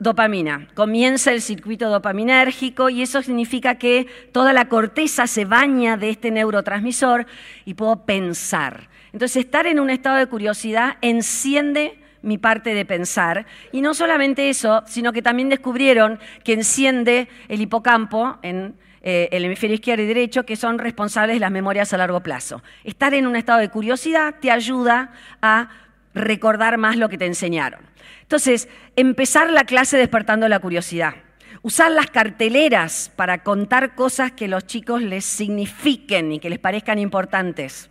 [0.00, 0.66] dopamina.
[0.74, 6.32] Comienza el circuito dopaminérgico y eso significa que toda la corteza se baña de este
[6.32, 7.26] neurotransmisor
[7.64, 8.88] y puedo pensar.
[9.12, 13.46] Entonces, estar en un estado de curiosidad enciende mi parte de pensar.
[13.72, 19.44] Y no solamente eso, sino que también descubrieron que enciende el hipocampo en eh, el
[19.44, 22.62] hemisferio izquierdo y derecho, que son responsables de las memorias a largo plazo.
[22.84, 25.70] Estar en un estado de curiosidad te ayuda a
[26.14, 27.80] recordar más lo que te enseñaron.
[28.22, 31.14] Entonces, empezar la clase despertando la curiosidad.
[31.62, 36.98] Usar las carteleras para contar cosas que los chicos les signifiquen y que les parezcan
[36.98, 37.90] importantes.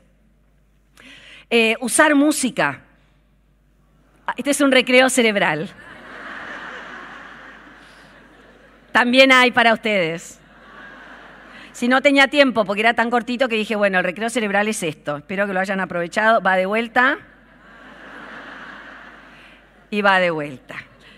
[1.49, 2.82] Eh, usar música.
[4.25, 5.69] Ah, este es un recreo cerebral.
[8.91, 10.39] También hay para ustedes.
[11.71, 14.84] Si no tenía tiempo, porque era tan cortito que dije, bueno, el recreo cerebral es
[14.84, 15.17] esto.
[15.17, 16.41] Espero que lo hayan aprovechado.
[16.41, 17.19] Va de vuelta.
[19.89, 20.75] Y va de vuelta.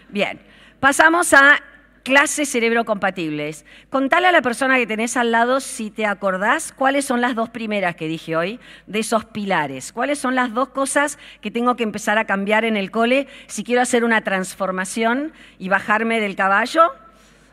[0.09, 0.39] Bien,
[0.79, 1.61] pasamos a
[2.03, 3.65] clases cerebro-compatibles.
[3.89, 7.49] Contale a la persona que tenés al lado, si te acordás, cuáles son las dos
[7.49, 9.91] primeras que dije hoy, de esos pilares.
[9.91, 13.63] ¿Cuáles son las dos cosas que tengo que empezar a cambiar en el cole si
[13.63, 16.91] quiero hacer una transformación y bajarme del caballo?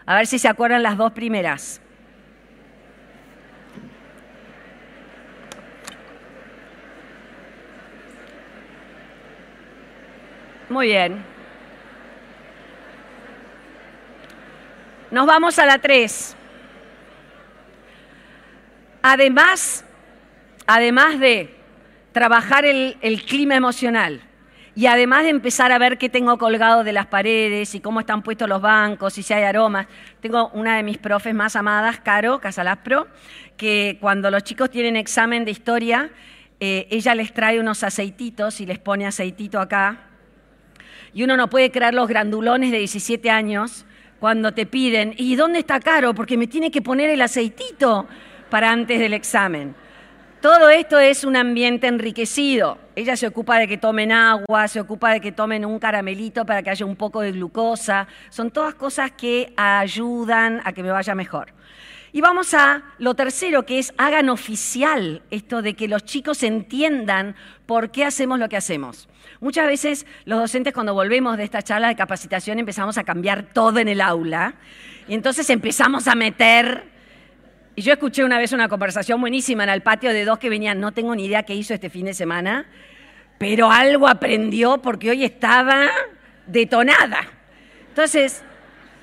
[0.07, 1.83] A ver si se acuerdan las dos primeras.
[10.69, 11.25] Muy bien.
[15.11, 16.37] Nos vamos a la 3.
[19.01, 19.85] Además,
[20.67, 21.57] además de
[22.13, 24.21] trabajar el, clima emocional
[24.75, 28.23] y además de empezar a ver qué tengo colgado de las paredes y cómo están
[28.23, 29.87] puestos los bancos y si hay aromas,
[30.21, 33.09] tengo una de mis profes más amadas, Caro Casalaspro,
[33.57, 36.11] que cuando los chicos tienen examen de historia,
[36.61, 40.08] eh, ella les trae unos aceititos y les pone aceitito acá.
[41.13, 43.85] Y uno no puede crear los grandulones de 17 años
[44.21, 46.15] cuando te piden, ¿y dónde está Caro?
[46.15, 48.07] Porque me tiene que poner el aceitito
[48.51, 49.75] para antes del examen.
[50.41, 52.79] Todo esto es un ambiente enriquecido.
[52.95, 56.63] Ella se ocupa de que tomen agua, se ocupa de que tomen un caramelito para
[56.63, 58.07] que haya un poco de glucosa.
[58.31, 61.53] Son todas cosas que ayudan a que me vaya mejor.
[62.13, 67.37] Y vamos a lo tercero, que es hagan oficial esto de que los chicos entiendan
[67.67, 69.09] por qué hacemos lo que hacemos.
[69.41, 73.79] Muchas veces los docentes cuando volvemos de esta charla de capacitación empezamos a cambiar todo
[73.79, 74.55] en el aula
[75.07, 76.97] y entonces empezamos a meter...
[77.77, 80.81] Y yo escuché una vez una conversación buenísima en el patio de dos que venían,
[80.81, 82.67] no tengo ni idea qué hizo este fin de semana,
[83.39, 85.87] pero algo aprendió porque hoy estaba
[86.49, 87.21] detonada.
[87.91, 88.43] Entonces,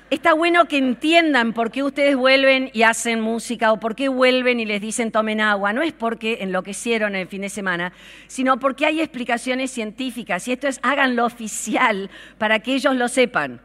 [0.08, 4.60] Está bueno que entiendan por qué ustedes vuelven y hacen música o por qué vuelven
[4.60, 5.72] y les dicen tomen agua.
[5.72, 7.92] No es porque enloquecieron el fin de semana,
[8.28, 13.60] sino porque hay explicaciones científicas y esto es háganlo oficial para que ellos lo sepan.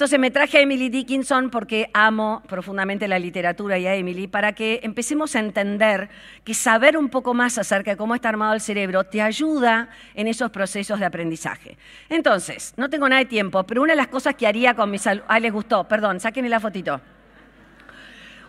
[0.00, 4.54] Entonces me traje a Emily Dickinson porque amo profundamente la literatura y a Emily para
[4.54, 6.08] que empecemos a entender
[6.42, 10.26] que saber un poco más acerca de cómo está armado el cerebro te ayuda en
[10.26, 11.76] esos procesos de aprendizaje.
[12.08, 15.06] Entonces, no tengo nada de tiempo, pero una de las cosas que haría con mis
[15.06, 16.98] alumnos, ah, les gustó, perdón, sáquenme la fotito.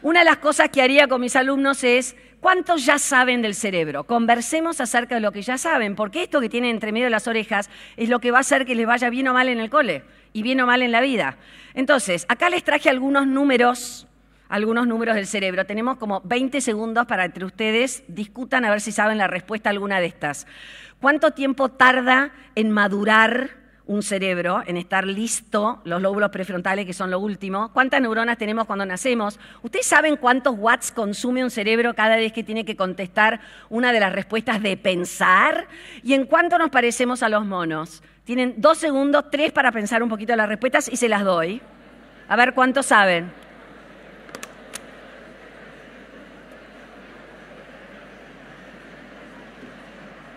[0.03, 4.05] Una de las cosas que haría con mis alumnos es, ¿cuántos ya saben del cerebro?
[4.05, 7.27] Conversemos acerca de lo que ya saben, porque esto que tienen entre medio de las
[7.27, 9.69] orejas es lo que va a hacer que les vaya bien o mal en el
[9.69, 11.37] cole y bien o mal en la vida.
[11.73, 14.07] Entonces, acá les traje algunos números,
[14.49, 15.65] algunos números del cerebro.
[15.65, 19.71] Tenemos como 20 segundos para entre ustedes discutan a ver si saben la respuesta a
[19.71, 20.47] alguna de estas.
[20.99, 23.60] ¿Cuánto tiempo tarda en madurar
[23.91, 27.71] un cerebro, en estar listo, los lóbulos prefrontales que son lo último.
[27.73, 29.37] ¿Cuántas neuronas tenemos cuando nacemos?
[29.63, 33.99] ¿Ustedes saben cuántos watts consume un cerebro cada vez que tiene que contestar una de
[33.99, 35.67] las respuestas de pensar?
[36.03, 38.01] ¿Y en cuánto nos parecemos a los monos?
[38.23, 41.61] Tienen dos segundos, tres para pensar un poquito las respuestas y se las doy.
[42.29, 43.29] A ver cuántos saben.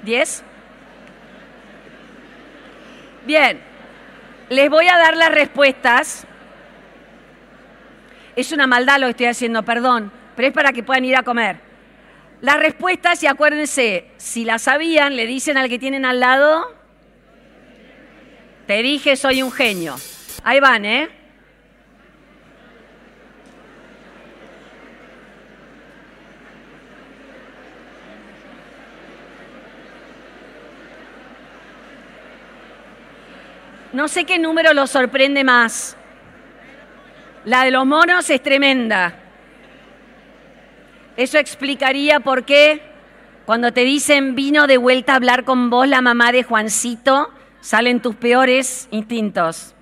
[0.03, 0.43] ¿Diez?
[3.25, 3.59] Bien,
[4.51, 6.27] les voy a dar las respuestas.
[8.37, 11.23] Es una maldad lo que estoy haciendo, perdón, pero es para que puedan ir a
[11.23, 11.59] comer.
[12.41, 16.67] Las respuestas, y acuérdense, si las sabían, le dicen al que tienen al lado,
[18.67, 19.97] te dije, soy un genio.
[20.43, 21.09] Ahí van, ¿eh?
[33.95, 35.97] No sé qué número los sorprende más.
[37.45, 39.21] La de los monos es tremenda.
[41.17, 42.83] Eso explicaría por qué
[43.47, 47.31] cuando te dicen vino de vuelta a hablar con vos la mamá de Juancito,
[47.61, 49.77] salen tus peores instintos.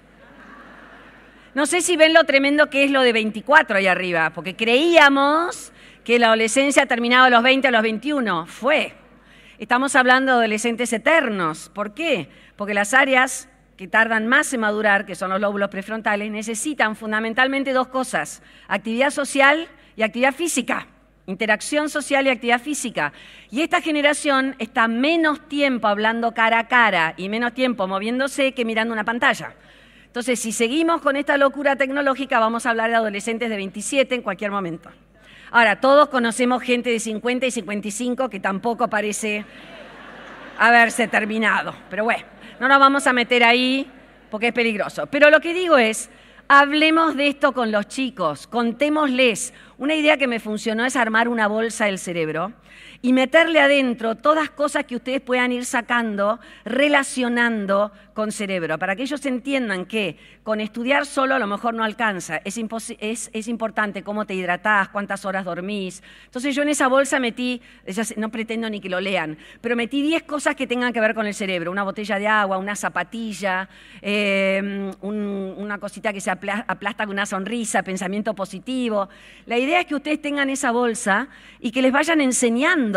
[1.55, 5.73] No sé si ven lo tremendo que es lo de 24 ahí arriba, porque creíamos
[6.05, 8.45] que la adolescencia terminaba a los 20, a los 21.
[8.45, 8.93] Fue.
[9.59, 11.71] Estamos hablando de adolescentes eternos.
[11.73, 12.29] ¿Por qué?
[12.57, 13.49] Porque las áreas
[13.83, 19.11] que tardan más en madurar, que son los lóbulos prefrontales, necesitan fundamentalmente dos cosas, actividad
[19.11, 19.67] social
[19.97, 20.87] y actividad física
[21.27, 23.13] interacción social y actividad física.
[23.51, 28.65] Y esta generación está menos tiempo hablando cara a cara y menos tiempo moviéndose que
[28.65, 29.55] mirando una pantalla.
[30.07, 34.23] Entonces, si seguimos con esta locura tecnológica, vamos a hablar de adolescentes de 27 en
[34.23, 34.91] cualquier momento.
[35.51, 39.45] Ahora, todos conocemos gente de 50 y 55 que tampoco parece
[40.59, 41.75] haberse terminado.
[41.91, 42.25] Pero bueno,
[42.63, 43.91] no nos vamos a meter ahí
[44.31, 45.09] porque es peligroso.
[45.09, 46.09] Pero lo que digo es,
[46.47, 49.53] hablemos de esto con los chicos, contémosles.
[49.79, 52.53] Una idea que me funcionó es armar una bolsa del cerebro
[53.05, 59.03] y meterle adentro todas cosas que ustedes puedan ir sacando, relacionando con cerebro, para que
[59.03, 62.59] ellos entiendan que con estudiar solo a lo mejor no alcanza, es,
[63.33, 66.03] es, importante cómo te hidratás, cuántas horas dormís.
[66.27, 67.61] Entonces yo en esa bolsa metí,
[68.17, 71.27] no pretendo ni que lo lean, pero metí 10 cosas que tengan que ver con
[71.27, 73.69] el cerebro, una botella de agua, una zapatilla,
[74.01, 79.09] em, una cosita que se aplasta con una sonrisa, pensamiento positivo.
[79.47, 81.29] La idea es que ustedes tengan esa bolsa
[81.61, 82.92] y que les vayan enseñando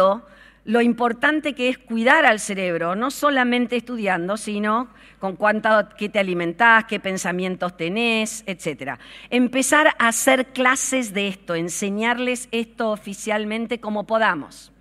[0.66, 4.88] lo importante que es cuidar al cerebro, no solamente estudiando, sino
[5.20, 9.00] con cuánto, qué te alimentás, qué pensamientos tenés, etc.
[9.30, 14.72] Empezar a hacer clases de esto, enseñarles esto oficialmente como podamos.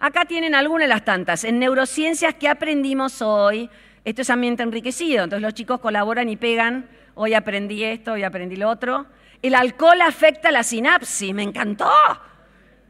[0.00, 1.44] Acá tienen algunas de las tantas.
[1.44, 3.70] En neurociencias que aprendimos hoy,
[4.04, 8.56] esto es ambiente enriquecido, entonces los chicos colaboran y pegan, hoy aprendí esto, hoy aprendí
[8.56, 9.06] lo otro.
[9.42, 11.90] El alcohol afecta la sinapsis, me encantó.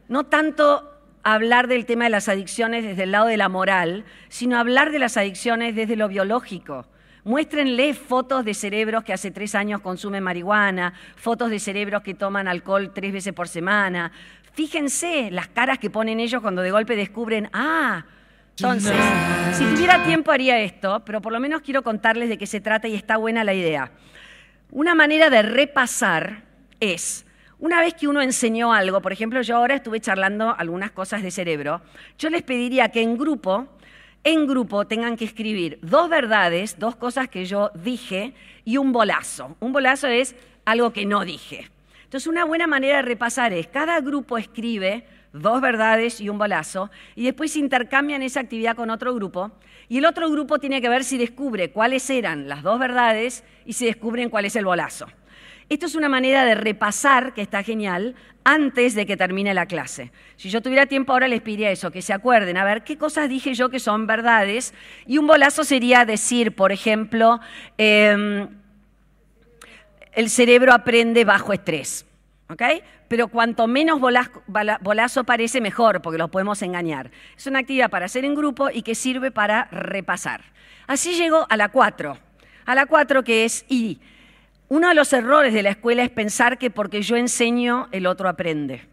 [0.08, 0.89] No tanto
[1.22, 4.98] hablar del tema de las adicciones desde el lado de la moral, sino hablar de
[4.98, 6.86] las adicciones desde lo biológico.
[7.24, 12.48] Muéstrenle fotos de cerebros que hace tres años consumen marihuana, fotos de cerebros que toman
[12.48, 14.10] alcohol tres veces por semana.
[14.54, 18.04] Fíjense las caras que ponen ellos cuando de golpe descubren, ah,
[18.56, 18.94] entonces,
[19.54, 22.88] si tuviera tiempo haría esto, pero por lo menos quiero contarles de qué se trata
[22.88, 23.90] y está buena la idea.
[24.70, 26.42] Una manera de repasar
[26.78, 27.24] es
[27.60, 31.30] una vez que uno enseñó algo, por ejemplo, yo ahora estuve charlando algunas cosas de
[31.30, 31.82] cerebro,
[32.18, 33.68] yo les pediría que en grupo,
[34.24, 39.56] en grupo tengan que escribir dos verdades, dos cosas que yo dije y un bolazo.
[39.60, 41.70] Un bolazo es algo que no dije.
[42.04, 46.90] Entonces, una buena manera de repasar es, cada grupo escribe dos verdades y un bolazo,
[47.14, 49.52] y después intercambian esa actividad con otro grupo,
[49.88, 53.74] y el otro grupo tiene que ver si descubre cuáles eran las dos verdades y
[53.74, 55.06] si descubren cuál es el bolazo.
[55.70, 60.10] Esto es una manera de repasar, que está genial, antes de que termine la clase.
[60.36, 63.28] Si yo tuviera tiempo ahora les pediría eso, que se acuerden, a ver, ¿qué cosas
[63.28, 64.74] dije yo que son verdades?
[65.06, 67.38] Y un bolazo sería decir, por ejemplo,
[67.78, 68.48] em,
[70.12, 72.04] el cerebro aprende bajo estrés.
[72.48, 72.62] ¿ok?
[73.06, 77.12] Pero cuanto menos bolazo parece, mejor, porque los podemos engañar.
[77.36, 80.42] Es una actividad para hacer en grupo y que sirve para repasar.
[80.88, 82.18] Así llego a la 4.
[82.66, 84.00] A la 4 que es I.
[84.72, 88.28] Uno de los errores de la escuela es pensar que porque yo enseño, el otro
[88.28, 88.86] aprende.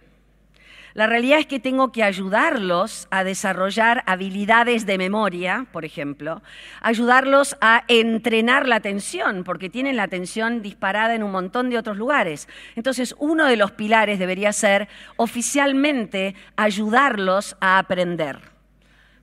[0.96, 6.42] La realidad es que tengo que ayudarlos a desarrollar habilidades de memoria, por ejemplo,
[6.82, 11.96] ayudarlos a entrenar la atención, porque tienen la atención disparada en un montón de otros
[11.96, 12.50] lugares.
[12.76, 18.40] Entonces, uno de los pilares debería ser oficialmente ayudarlos a aprender.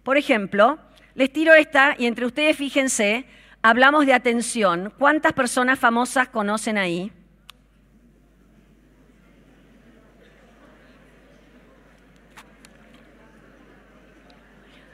[0.04, 0.78] Por ejemplo,
[1.16, 3.24] les tiro esta y entre ustedes fíjense,
[3.64, 4.92] hablamos de atención.
[4.98, 7.10] ¿Cuántas personas famosas conocen ahí?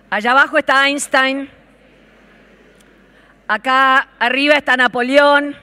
[0.08, 1.50] Allá abajo está Einstein.
[3.48, 5.56] Acá arriba está Napoleón.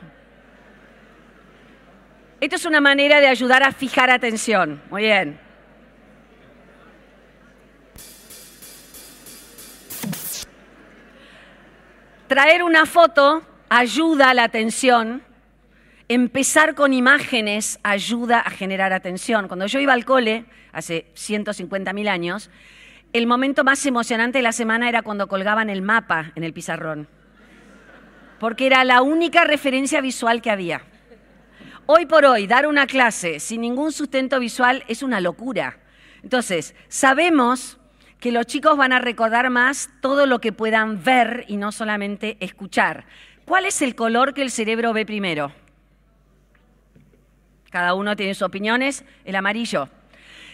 [2.42, 4.82] Esto es una manera de ayudar a fijar atención.
[4.90, 5.47] Muy bien.
[12.28, 15.24] Traer una foto ayuda a la atención.
[16.10, 19.48] Empezar con imágenes ayuda a generar atención.
[19.48, 22.50] Cuando yo iba al cole, hace 150 mil años,
[23.14, 27.08] el momento más emocionante de la semana era cuando colgaban el mapa en el pizarrón.
[28.42, 30.82] Porque era la única referencia visual que había.
[31.86, 35.80] Hoy por hoy, dar una clase sin ningún sustento visual es una locura.
[36.24, 37.80] Entonces, sabemos
[38.20, 42.38] que los chicos van a recordar más todo lo que puedan ver y no solamente
[42.40, 43.06] escuchar.
[43.46, 45.52] ¿Cuál es el color que el cerebro ve primero?
[47.70, 49.90] Cada uno tiene sus opiniones, el amarillo.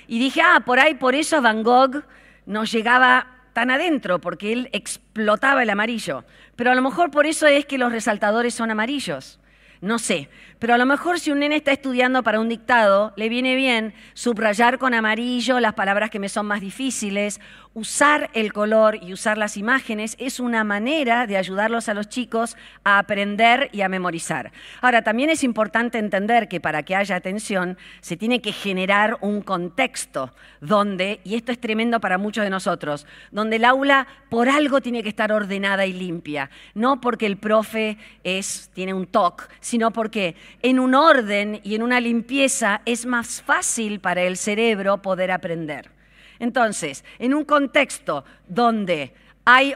[0.07, 2.03] Y dije, ah, por ahí, por eso Van Gogh
[2.45, 6.25] nos llegaba tan adentro, porque él explotaba el amarillo.
[6.55, 9.39] Pero a lo mejor por eso es que los resaltadores son amarillos.
[9.79, 10.29] No sé,
[10.63, 13.93] pero a lo mejor si un nene está estudiando para un dictado, le viene bien
[14.13, 17.41] subrayar con amarillo las palabras que me son más difíciles
[17.73, 22.55] usar el color y usar las imágenes es una manera de ayudarlos a los chicos
[22.83, 24.51] a aprender y a memorizar.
[24.81, 29.41] Ahora, también es importante entender que para que haya atención se tiene que generar un
[29.41, 34.81] contexto donde, y esto es tremendo para muchos de nosotros, donde el aula por algo
[34.81, 39.91] tiene que estar ordenada y limpia, no porque el profe es, tiene un TOC, sino
[39.91, 45.31] porque en un orden y en una limpieza es más fácil para el cerebro poder
[45.31, 45.91] aprender.
[46.39, 49.13] Entonces, en un contexto donde
[49.45, 49.75] hay,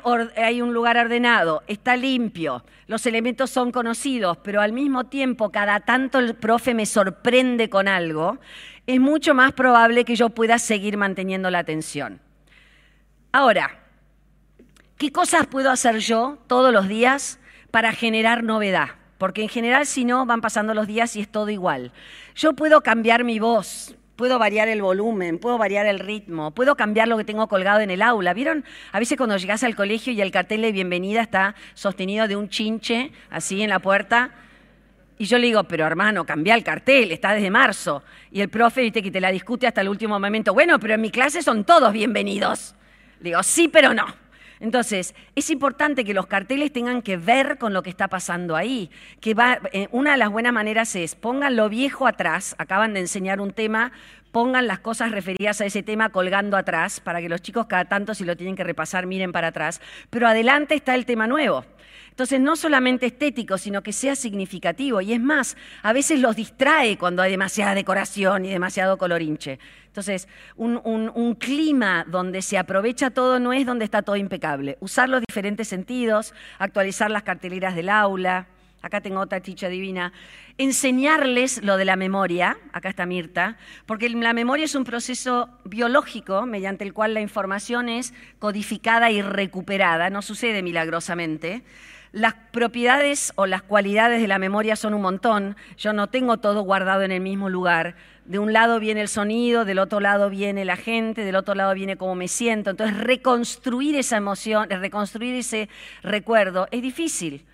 [0.61, 6.19] un lugar ordenado, está limpio, los elementos son conocidos, pero al mismo tiempo cada tanto
[6.19, 8.37] el profe me sorprende con algo,
[8.85, 12.21] es mucho más probable que yo pueda seguir manteniendo la atención.
[13.33, 13.79] Ahora,
[14.97, 18.91] ¿qué cosas puedo hacer yo todos los días para generar novedad?
[19.17, 21.91] Porque en general si no van pasando los días y es todo igual.
[22.35, 27.07] Yo puedo cambiar mi voz, puedo variar el volumen, puedo variar el ritmo, puedo cambiar
[27.07, 28.33] lo que tengo colgado en el aula.
[28.33, 28.65] ¿Vieron?
[28.91, 32.49] A veces cuando llegas al colegio y el cartel de bienvenida está sostenido de un
[32.49, 34.31] chinche así en la puerta.
[35.19, 38.03] Y yo le digo, pero hermano, cambia el cartel, está desde marzo.
[38.31, 40.53] Y el profe, viste, que te la discute hasta el último momento.
[40.53, 42.75] Bueno, pero en mi clase son todos bienvenidos.
[43.19, 44.05] Le digo, sí, pero no.
[44.59, 48.89] Entonces, es importante que los carteles tengan que ver con lo que está pasando ahí.
[49.19, 49.35] Que
[49.71, 53.51] eh, una de las buenas maneras es pongan lo viejo atrás, acaban de enseñar un
[53.51, 53.91] tema,
[54.31, 58.13] pongan las cosas referidas a ese tema colgando atrás, para que los chicos cada tanto
[58.13, 61.65] si lo tienen que repasar miren para atrás, pero adelante está el tema nuevo.
[62.17, 65.01] Entonces, no solamente estético, sino que sea significativo.
[65.01, 69.59] Y es más, a veces los distrae cuando hay demasiada decoración y demasiado colorinche.
[69.85, 74.79] Entonces, un, clima donde se aprovecha todo no es donde está todo impecable.
[74.79, 78.47] Usar los diferentes sentidos, actualizar las carteleras del aula.
[78.81, 80.11] Acá tengo otra chicha divina.
[80.57, 86.47] Enseñarles lo de la memoria, acá está Mirta, porque la memoria es un proceso biológico
[86.47, 91.63] mediante el cual la información es codificada y recuperada, no sucede milagrosamente.
[92.17, 95.55] Las propiedades o las cualidades de la memoria son un montón.
[95.77, 97.93] Yo no tengo todo guardado en el mismo lugar.
[98.25, 101.75] De un lado viene el sonido, del otro lado viene la gente, del otro lado
[101.75, 102.71] viene cómo me siento.
[102.71, 105.69] Entonces, reconstruir esa emoción, reconstruir ese
[106.01, 107.45] recuerdo es difícil.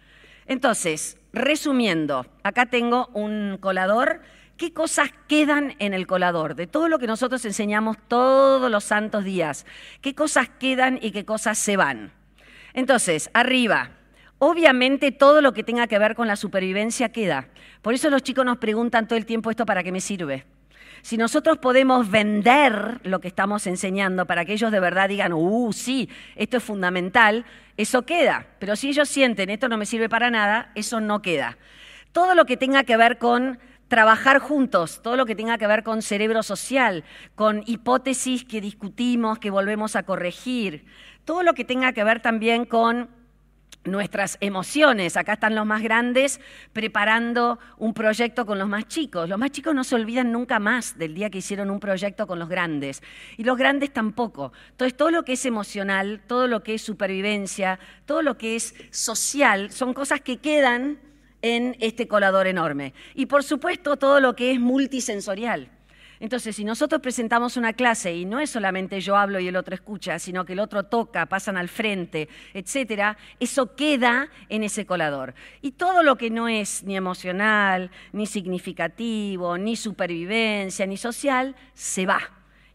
[0.48, 4.22] Entonces, resumiendo, acá tengo un colador.
[4.56, 6.56] ¿Qué cosas quedan en el colador?
[6.56, 9.66] De todo lo que nosotros enseñamos todos los santos días.
[10.00, 12.14] ¿Qué cosas quedan y qué cosas se van?
[12.74, 13.92] Entonces, arriba,
[14.46, 17.48] Obviamente todo lo que tenga que ver con la supervivencia queda.
[17.82, 20.44] Por eso los chicos nos preguntan todo el tiempo esto para qué me sirve.
[21.02, 25.72] Si nosotros podemos vender lo que estamos enseñando para que ellos de verdad digan, uh,
[25.72, 27.46] sí, esto es fundamental,
[27.78, 28.46] eso queda.
[28.60, 31.58] Pero si ellos sienten, esto no me sirve para nada, eso no queda.
[32.12, 35.84] Todo lo que tenga que ver con trabajar juntos, todo lo que tenga que ver
[35.84, 40.84] con cerebro social, con hipótesis que discutimos, que volvemos a corregir,
[41.24, 43.23] todo lo que tenga que ver también con
[43.86, 45.18] nuestras emociones.
[45.18, 46.40] Acá están los más grandes
[46.72, 49.28] preparando un proyecto con los más chicos.
[49.28, 52.40] Los más chicos no se olvidan nunca más del día que hicieron un proyecto con
[52.40, 53.02] los grandes.
[53.38, 54.54] Y los grandes tampoco.
[54.72, 58.74] Entonces, todo lo que es emocional, todo lo que es supervivencia, todo lo que es
[58.92, 61.00] social, son cosas que quedan
[61.42, 62.94] en este colador enorme.
[63.14, 65.70] Y por supuesto, todo lo que es multisensorial.
[66.24, 69.76] Entonces, si nosotros presentamos una clase y no es solamente yo hablo y el otro
[69.76, 75.34] escucha, sino que el otro toca, pasan al frente, etcétera, eso queda en ese colador.
[75.62, 82.06] Y todo lo que no es ni emocional, ni significativo, ni supervivencia, ni social, se
[82.06, 82.22] va.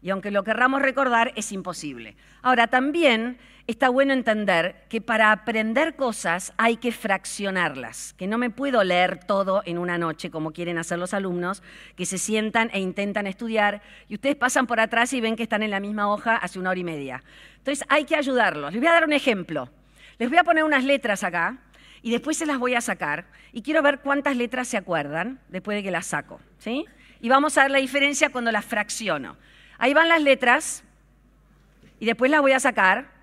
[0.01, 2.15] Y aunque lo querramos recordar, es imposible.
[2.41, 3.37] Ahora, también
[3.67, 9.23] está bueno entender que para aprender cosas hay que fraccionarlas, que no me puedo leer
[9.25, 11.61] todo en una noche como quieren hacer los alumnos,
[11.95, 15.63] que se sientan e intentan estudiar y ustedes pasan por atrás y ven que están
[15.63, 17.23] en la misma hoja hace una hora y media.
[17.57, 18.71] Entonces hay que ayudarlos.
[18.71, 19.69] Les voy a dar un ejemplo.
[20.17, 21.59] Les voy a poner unas letras acá
[22.01, 25.75] y después se las voy a sacar y quiero ver cuántas letras se acuerdan después
[25.75, 26.39] de que las saco.
[26.57, 26.85] ¿sí?
[27.21, 29.37] Y vamos a ver la diferencia cuando las fracciono.
[29.79, 30.83] Ahí van las letras
[31.99, 33.19] y después las voy a sacar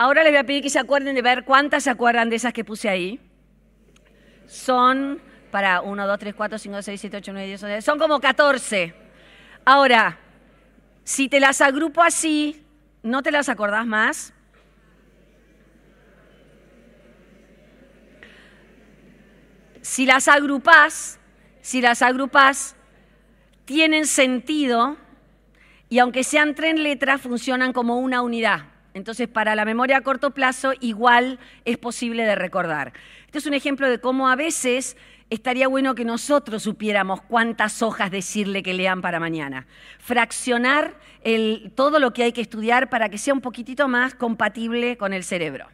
[0.00, 2.54] Ahora les voy a pedir que se acuerden de ver cuántas se acuerdan de esas
[2.54, 3.20] que puse ahí.
[4.46, 5.20] Son
[5.50, 7.82] para 1, 2, 3, 4, 5, 6, 7, 8, 9, 10, 11.
[7.82, 8.94] Son como 14.
[9.62, 10.18] Ahora,
[11.04, 12.64] si te las agrupo así,
[13.02, 14.32] ¿no te las acordás más?
[19.82, 21.20] Si las agrupás,
[21.60, 22.74] si las agrupás,
[23.70, 24.96] tienen sentido
[25.88, 28.64] y aunque sean tres letras, funcionan como una unidad.
[28.94, 32.92] Entonces, para la memoria a corto plazo, igual es posible de recordar.
[33.26, 34.96] Este es un ejemplo de cómo a veces
[35.30, 39.68] estaría bueno que nosotros supiéramos cuántas hojas decirle que lean para mañana.
[40.00, 40.98] Fraccionar
[41.76, 45.22] todo lo que hay que estudiar para que sea un poquitito más compatible con el
[45.22, 45.68] cerebro.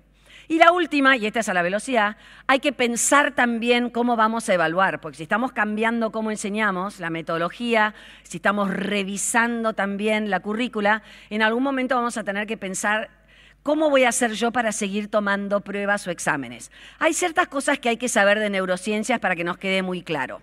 [0.49, 2.17] Y la última, y esta es a la velocidad,
[2.47, 7.11] hay que pensar también cómo vamos a evaluar, porque si estamos cambiando cómo enseñamos, la
[7.11, 13.11] metodología, si estamos revisando también la currícula, en algún momento vamos a tener que pensar
[13.67, 16.71] ¿Cómo voy a hacer yo para seguir tomando pruebas o exámenes?
[17.01, 20.41] Hay ciertas cosas que hay que saber de neurociencias para que nos quede muy claro.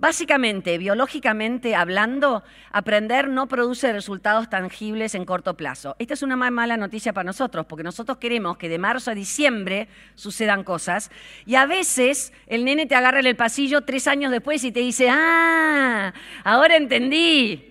[0.00, 2.42] Básicamente, biológicamente hablando,
[2.72, 5.94] aprender no produce resultados tangibles en corto plazo.
[5.98, 9.14] Esta es una más mala noticia para nosotros, porque nosotros queremos que de marzo a
[9.14, 11.10] diciembre sucedan cosas
[11.44, 14.80] y a veces el nene te agarra en el pasillo tres años después y te
[14.80, 17.69] dice, ah, ahora entendí.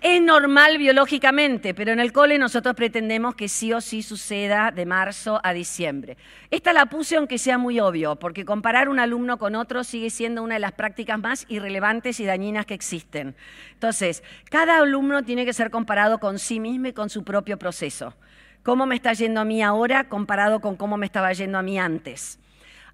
[0.00, 4.86] Es normal biológicamente, pero en el cole nosotros pretendemos que sí o sí suceda de
[4.86, 6.16] marzo a diciembre.
[6.52, 10.44] Esta la puse aunque sea muy obvio, porque comparar un alumno con otro sigue siendo
[10.44, 13.34] una de las prácticas más irrelevantes y dañinas que existen.
[13.72, 18.14] Entonces, cada alumno tiene que ser comparado con sí mismo y con su propio proceso.
[18.62, 21.76] ¿Cómo me está yendo a mí ahora comparado con cómo me estaba yendo a mí
[21.76, 22.38] antes?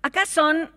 [0.00, 0.70] Acá son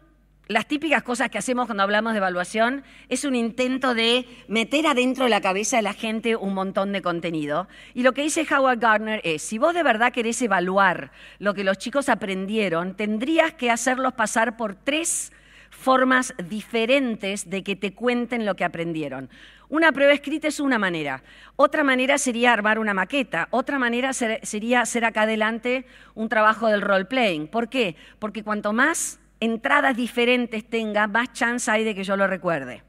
[0.48, 5.26] las típicas cosas que hacemos cuando hablamos de evaluación es un intento de meter adentro
[5.26, 7.68] de la cabeza de la gente un montón de contenido.
[7.94, 11.64] Y lo que dice Howard Gardner es, si vos de verdad querés evaluar lo que
[11.64, 15.34] los chicos aprendieron, tendrías que hacerlos pasar por tres
[15.70, 19.30] formas diferentes de que te cuenten lo que aprendieron.
[19.70, 21.24] Una prueba escrita es una manera,
[21.58, 25.86] otra manera sería armar una maqueta, otra manera sería hacer acá adelante
[26.16, 27.50] un trabajo del role playing.
[27.50, 27.98] ¿Por qué?
[28.18, 32.84] Porque cuanto más entradas diferentes tenga, más chance hay de que yo lo recuerde.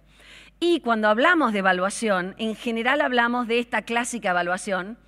[0.60, 4.98] Y cuando hablamos de evaluación, en general hablamos de esta clásica evaluación,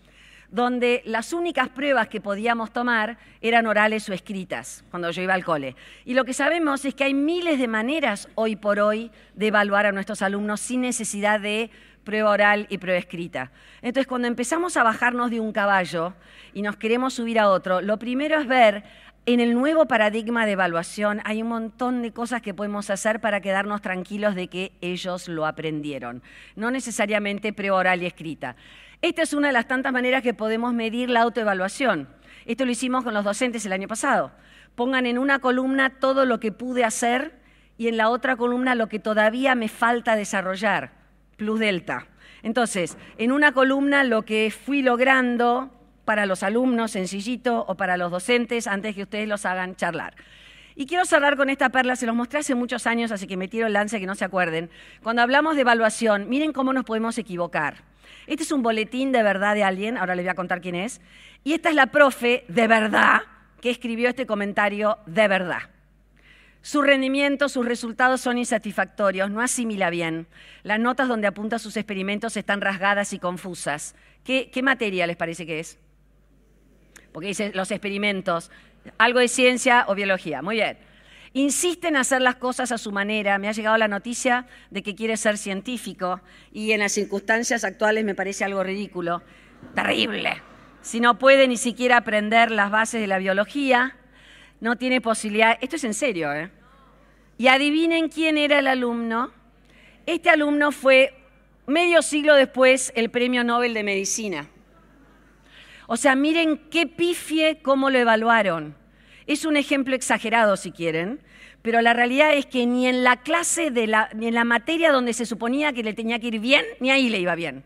[0.51, 5.45] donde las únicas pruebas que podíamos tomar eran orales o escritas, cuando yo iba al
[5.45, 5.77] cole.
[6.05, 9.87] Y lo que sabemos es que hay miles de maneras hoy por hoy de evaluar
[9.87, 11.71] a nuestros alumnos sin necesidad de
[12.05, 13.53] prueba oral y prueba escrita.
[13.83, 16.15] Entonces, cuando empezamos a bajarnos de un caballo
[16.55, 18.85] y nos queremos subir a otro, lo primero es ver
[19.27, 23.41] en el nuevo paradigma de evaluación hay un montón de cosas que podemos hacer para
[23.41, 26.23] quedarnos tranquilos de que ellos lo aprendieron,
[26.57, 28.57] no necesariamente preoral y escrita.
[29.03, 32.09] Esta es una de las tantas maneras que podemos medir la autoevaluación.
[32.47, 34.33] Esto lo hicimos con los docentes el año pasado.
[34.75, 37.39] Pongan en una columna todo lo que pude hacer
[37.77, 40.93] y en la otra columna lo que todavía me falta desarrollar,
[41.37, 42.09] plus delta.
[42.43, 45.71] Entonces, en una columna lo que fui logrando,
[46.11, 50.17] para los alumnos, sencillito, o para los docentes, antes que ustedes los hagan charlar.
[50.75, 53.47] Y quiero cerrar con esta perla, se los mostré hace muchos años, así que me
[53.47, 54.71] tiro el lance que no se acuerden.
[55.05, 57.85] Cuando hablamos de evaluación, miren cómo nos podemos equivocar.
[58.27, 61.01] Este es un boletín de verdad de alguien, ahora les voy a contar quién es.
[61.45, 63.21] Y esta es la profe de verdad
[63.61, 65.61] que escribió este comentario de verdad.
[66.61, 70.27] Su rendimiento, sus resultados son insatisfactorios, no asimila bien.
[70.65, 73.95] Las notas donde apunta sus experimentos están rasgadas y confusas.
[74.25, 75.79] ¿Qué, qué materia les parece que es?
[77.13, 78.51] Porque dice los experimentos,
[78.99, 80.43] algo de ciencia o biología.
[80.43, 80.79] Muy bien.
[81.33, 83.39] Insiste en hacer las cosas a su manera.
[83.39, 86.21] Me ha llegado la noticia de que quiere ser científico
[86.53, 89.23] y en las circunstancias actuales me parece algo ridículo.
[89.75, 90.43] Terrible.
[90.83, 93.97] Si no puede ni siquiera aprender las bases de la biología,
[94.61, 95.57] no tiene posibilidad.
[95.61, 96.51] Esto es en serio, ¿eh?
[97.39, 99.31] Y adivinen quién era el alumno.
[100.07, 101.15] Este alumno fue
[101.67, 104.49] medio siglo después el premio Nobel de Medicina.
[105.93, 108.77] O sea, miren qué pifie cómo lo evaluaron.
[109.27, 111.21] Es un ejemplo exagerado si quieren,
[111.63, 114.93] pero la realidad es que ni en la clase, de la, ni en la materia
[114.93, 117.65] donde se suponía que le tenía que ir bien, ni ahí le iba bien.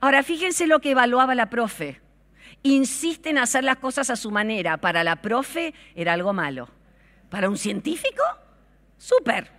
[0.00, 2.00] Ahora, fíjense lo que evaluaba la profe.
[2.62, 4.78] Insiste en hacer las cosas a su manera.
[4.78, 6.70] Para la profe era algo malo.
[7.28, 8.22] Para un científico,
[8.96, 9.50] súper.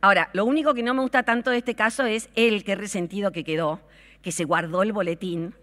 [0.00, 3.32] Ahora, lo único que no me gusta tanto de este caso es el que resentido
[3.32, 3.82] que quedó,
[4.22, 5.54] que se guardó el boletín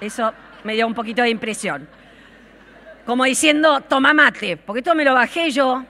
[0.00, 0.32] eso
[0.64, 1.88] me dio un poquito de impresión.
[3.06, 5.84] Como diciendo, toma mate, porque esto me lo bajé yo.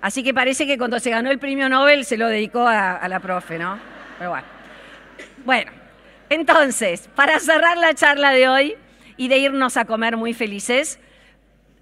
[0.00, 3.20] Así que parece que cuando se ganó el premio Nobel se lo dedicó a, la
[3.20, 3.78] profe, ¿no?
[4.18, 4.46] Pero bueno.
[5.44, 5.72] Bueno,
[6.28, 8.76] entonces, para cerrar la charla de hoy
[9.16, 10.98] y de irnos a comer muy felices,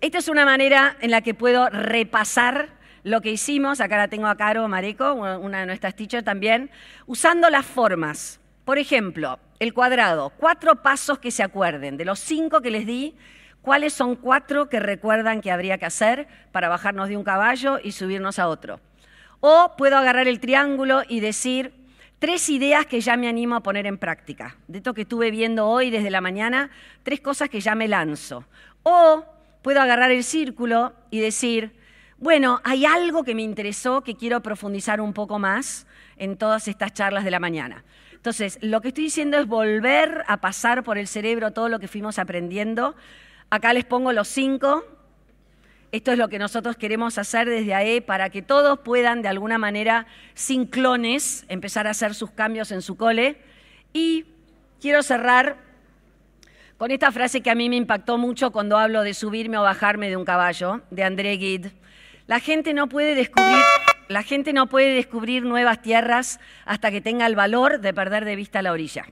[0.01, 2.69] esta es una manera en la que puedo repasar
[3.03, 3.81] lo que hicimos.
[3.81, 6.71] Acá la tengo a Caro Mareco, una de nuestras teachers también,
[7.07, 8.41] usando las formas.
[8.65, 11.97] Por ejemplo, el cuadrado, cuatro pasos que se acuerden.
[11.97, 13.15] De los cinco que les di,
[13.63, 17.93] ¿cuáles son cuatro que recuerdan que habría que hacer para bajarnos de un caballo y
[17.93, 18.81] subirnos a otro?
[19.41, 21.73] O puedo agarrar el triángulo y decir
[22.19, 24.57] tres ideas que ya me animo a poner en práctica.
[24.69, 26.71] De esto que estuve viendo hoy desde la mañana,
[27.03, 28.45] tres cosas que ya me lanzo.
[28.83, 29.25] O
[29.63, 31.79] puedo agarrar el círculo y decir,
[32.17, 35.87] Bueno, hay algo que me interesó que quiero profundizar un poco más
[36.17, 37.85] en todas estas charlas de la mañana.
[38.25, 41.89] Entonces, lo que estoy diciendo es volver a pasar por el cerebro todo lo que
[41.89, 42.97] fuimos aprendiendo.
[43.51, 44.83] Acá les pongo los cinco.
[45.93, 49.59] Esto es lo que nosotros queremos hacer desde AE para que todos puedan, de alguna
[49.59, 53.37] manera, sin clones, empezar a hacer sus cambios en su cole.
[53.93, 54.25] Y
[54.81, 55.59] quiero cerrar
[56.79, 60.09] con esta frase que a mí me impactó mucho cuando hablo de subirme o bajarme
[60.09, 61.73] de un caballo, de André Gide.
[62.27, 63.63] La gente no puede descubrir,
[64.09, 68.37] la gente no puede descubrir nuevas tierras hasta que tenga el valor de perder de
[68.37, 69.07] vista la orilla.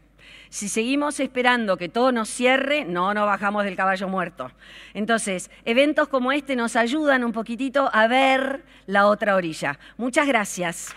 [0.50, 4.52] Si seguimos esperando que todo nos cierre, no nos bajamos del caballo muerto.
[4.92, 9.78] Entonces, eventos como este nos ayudan un poquitito a ver la otra orilla.
[9.96, 10.94] Muchas gracias.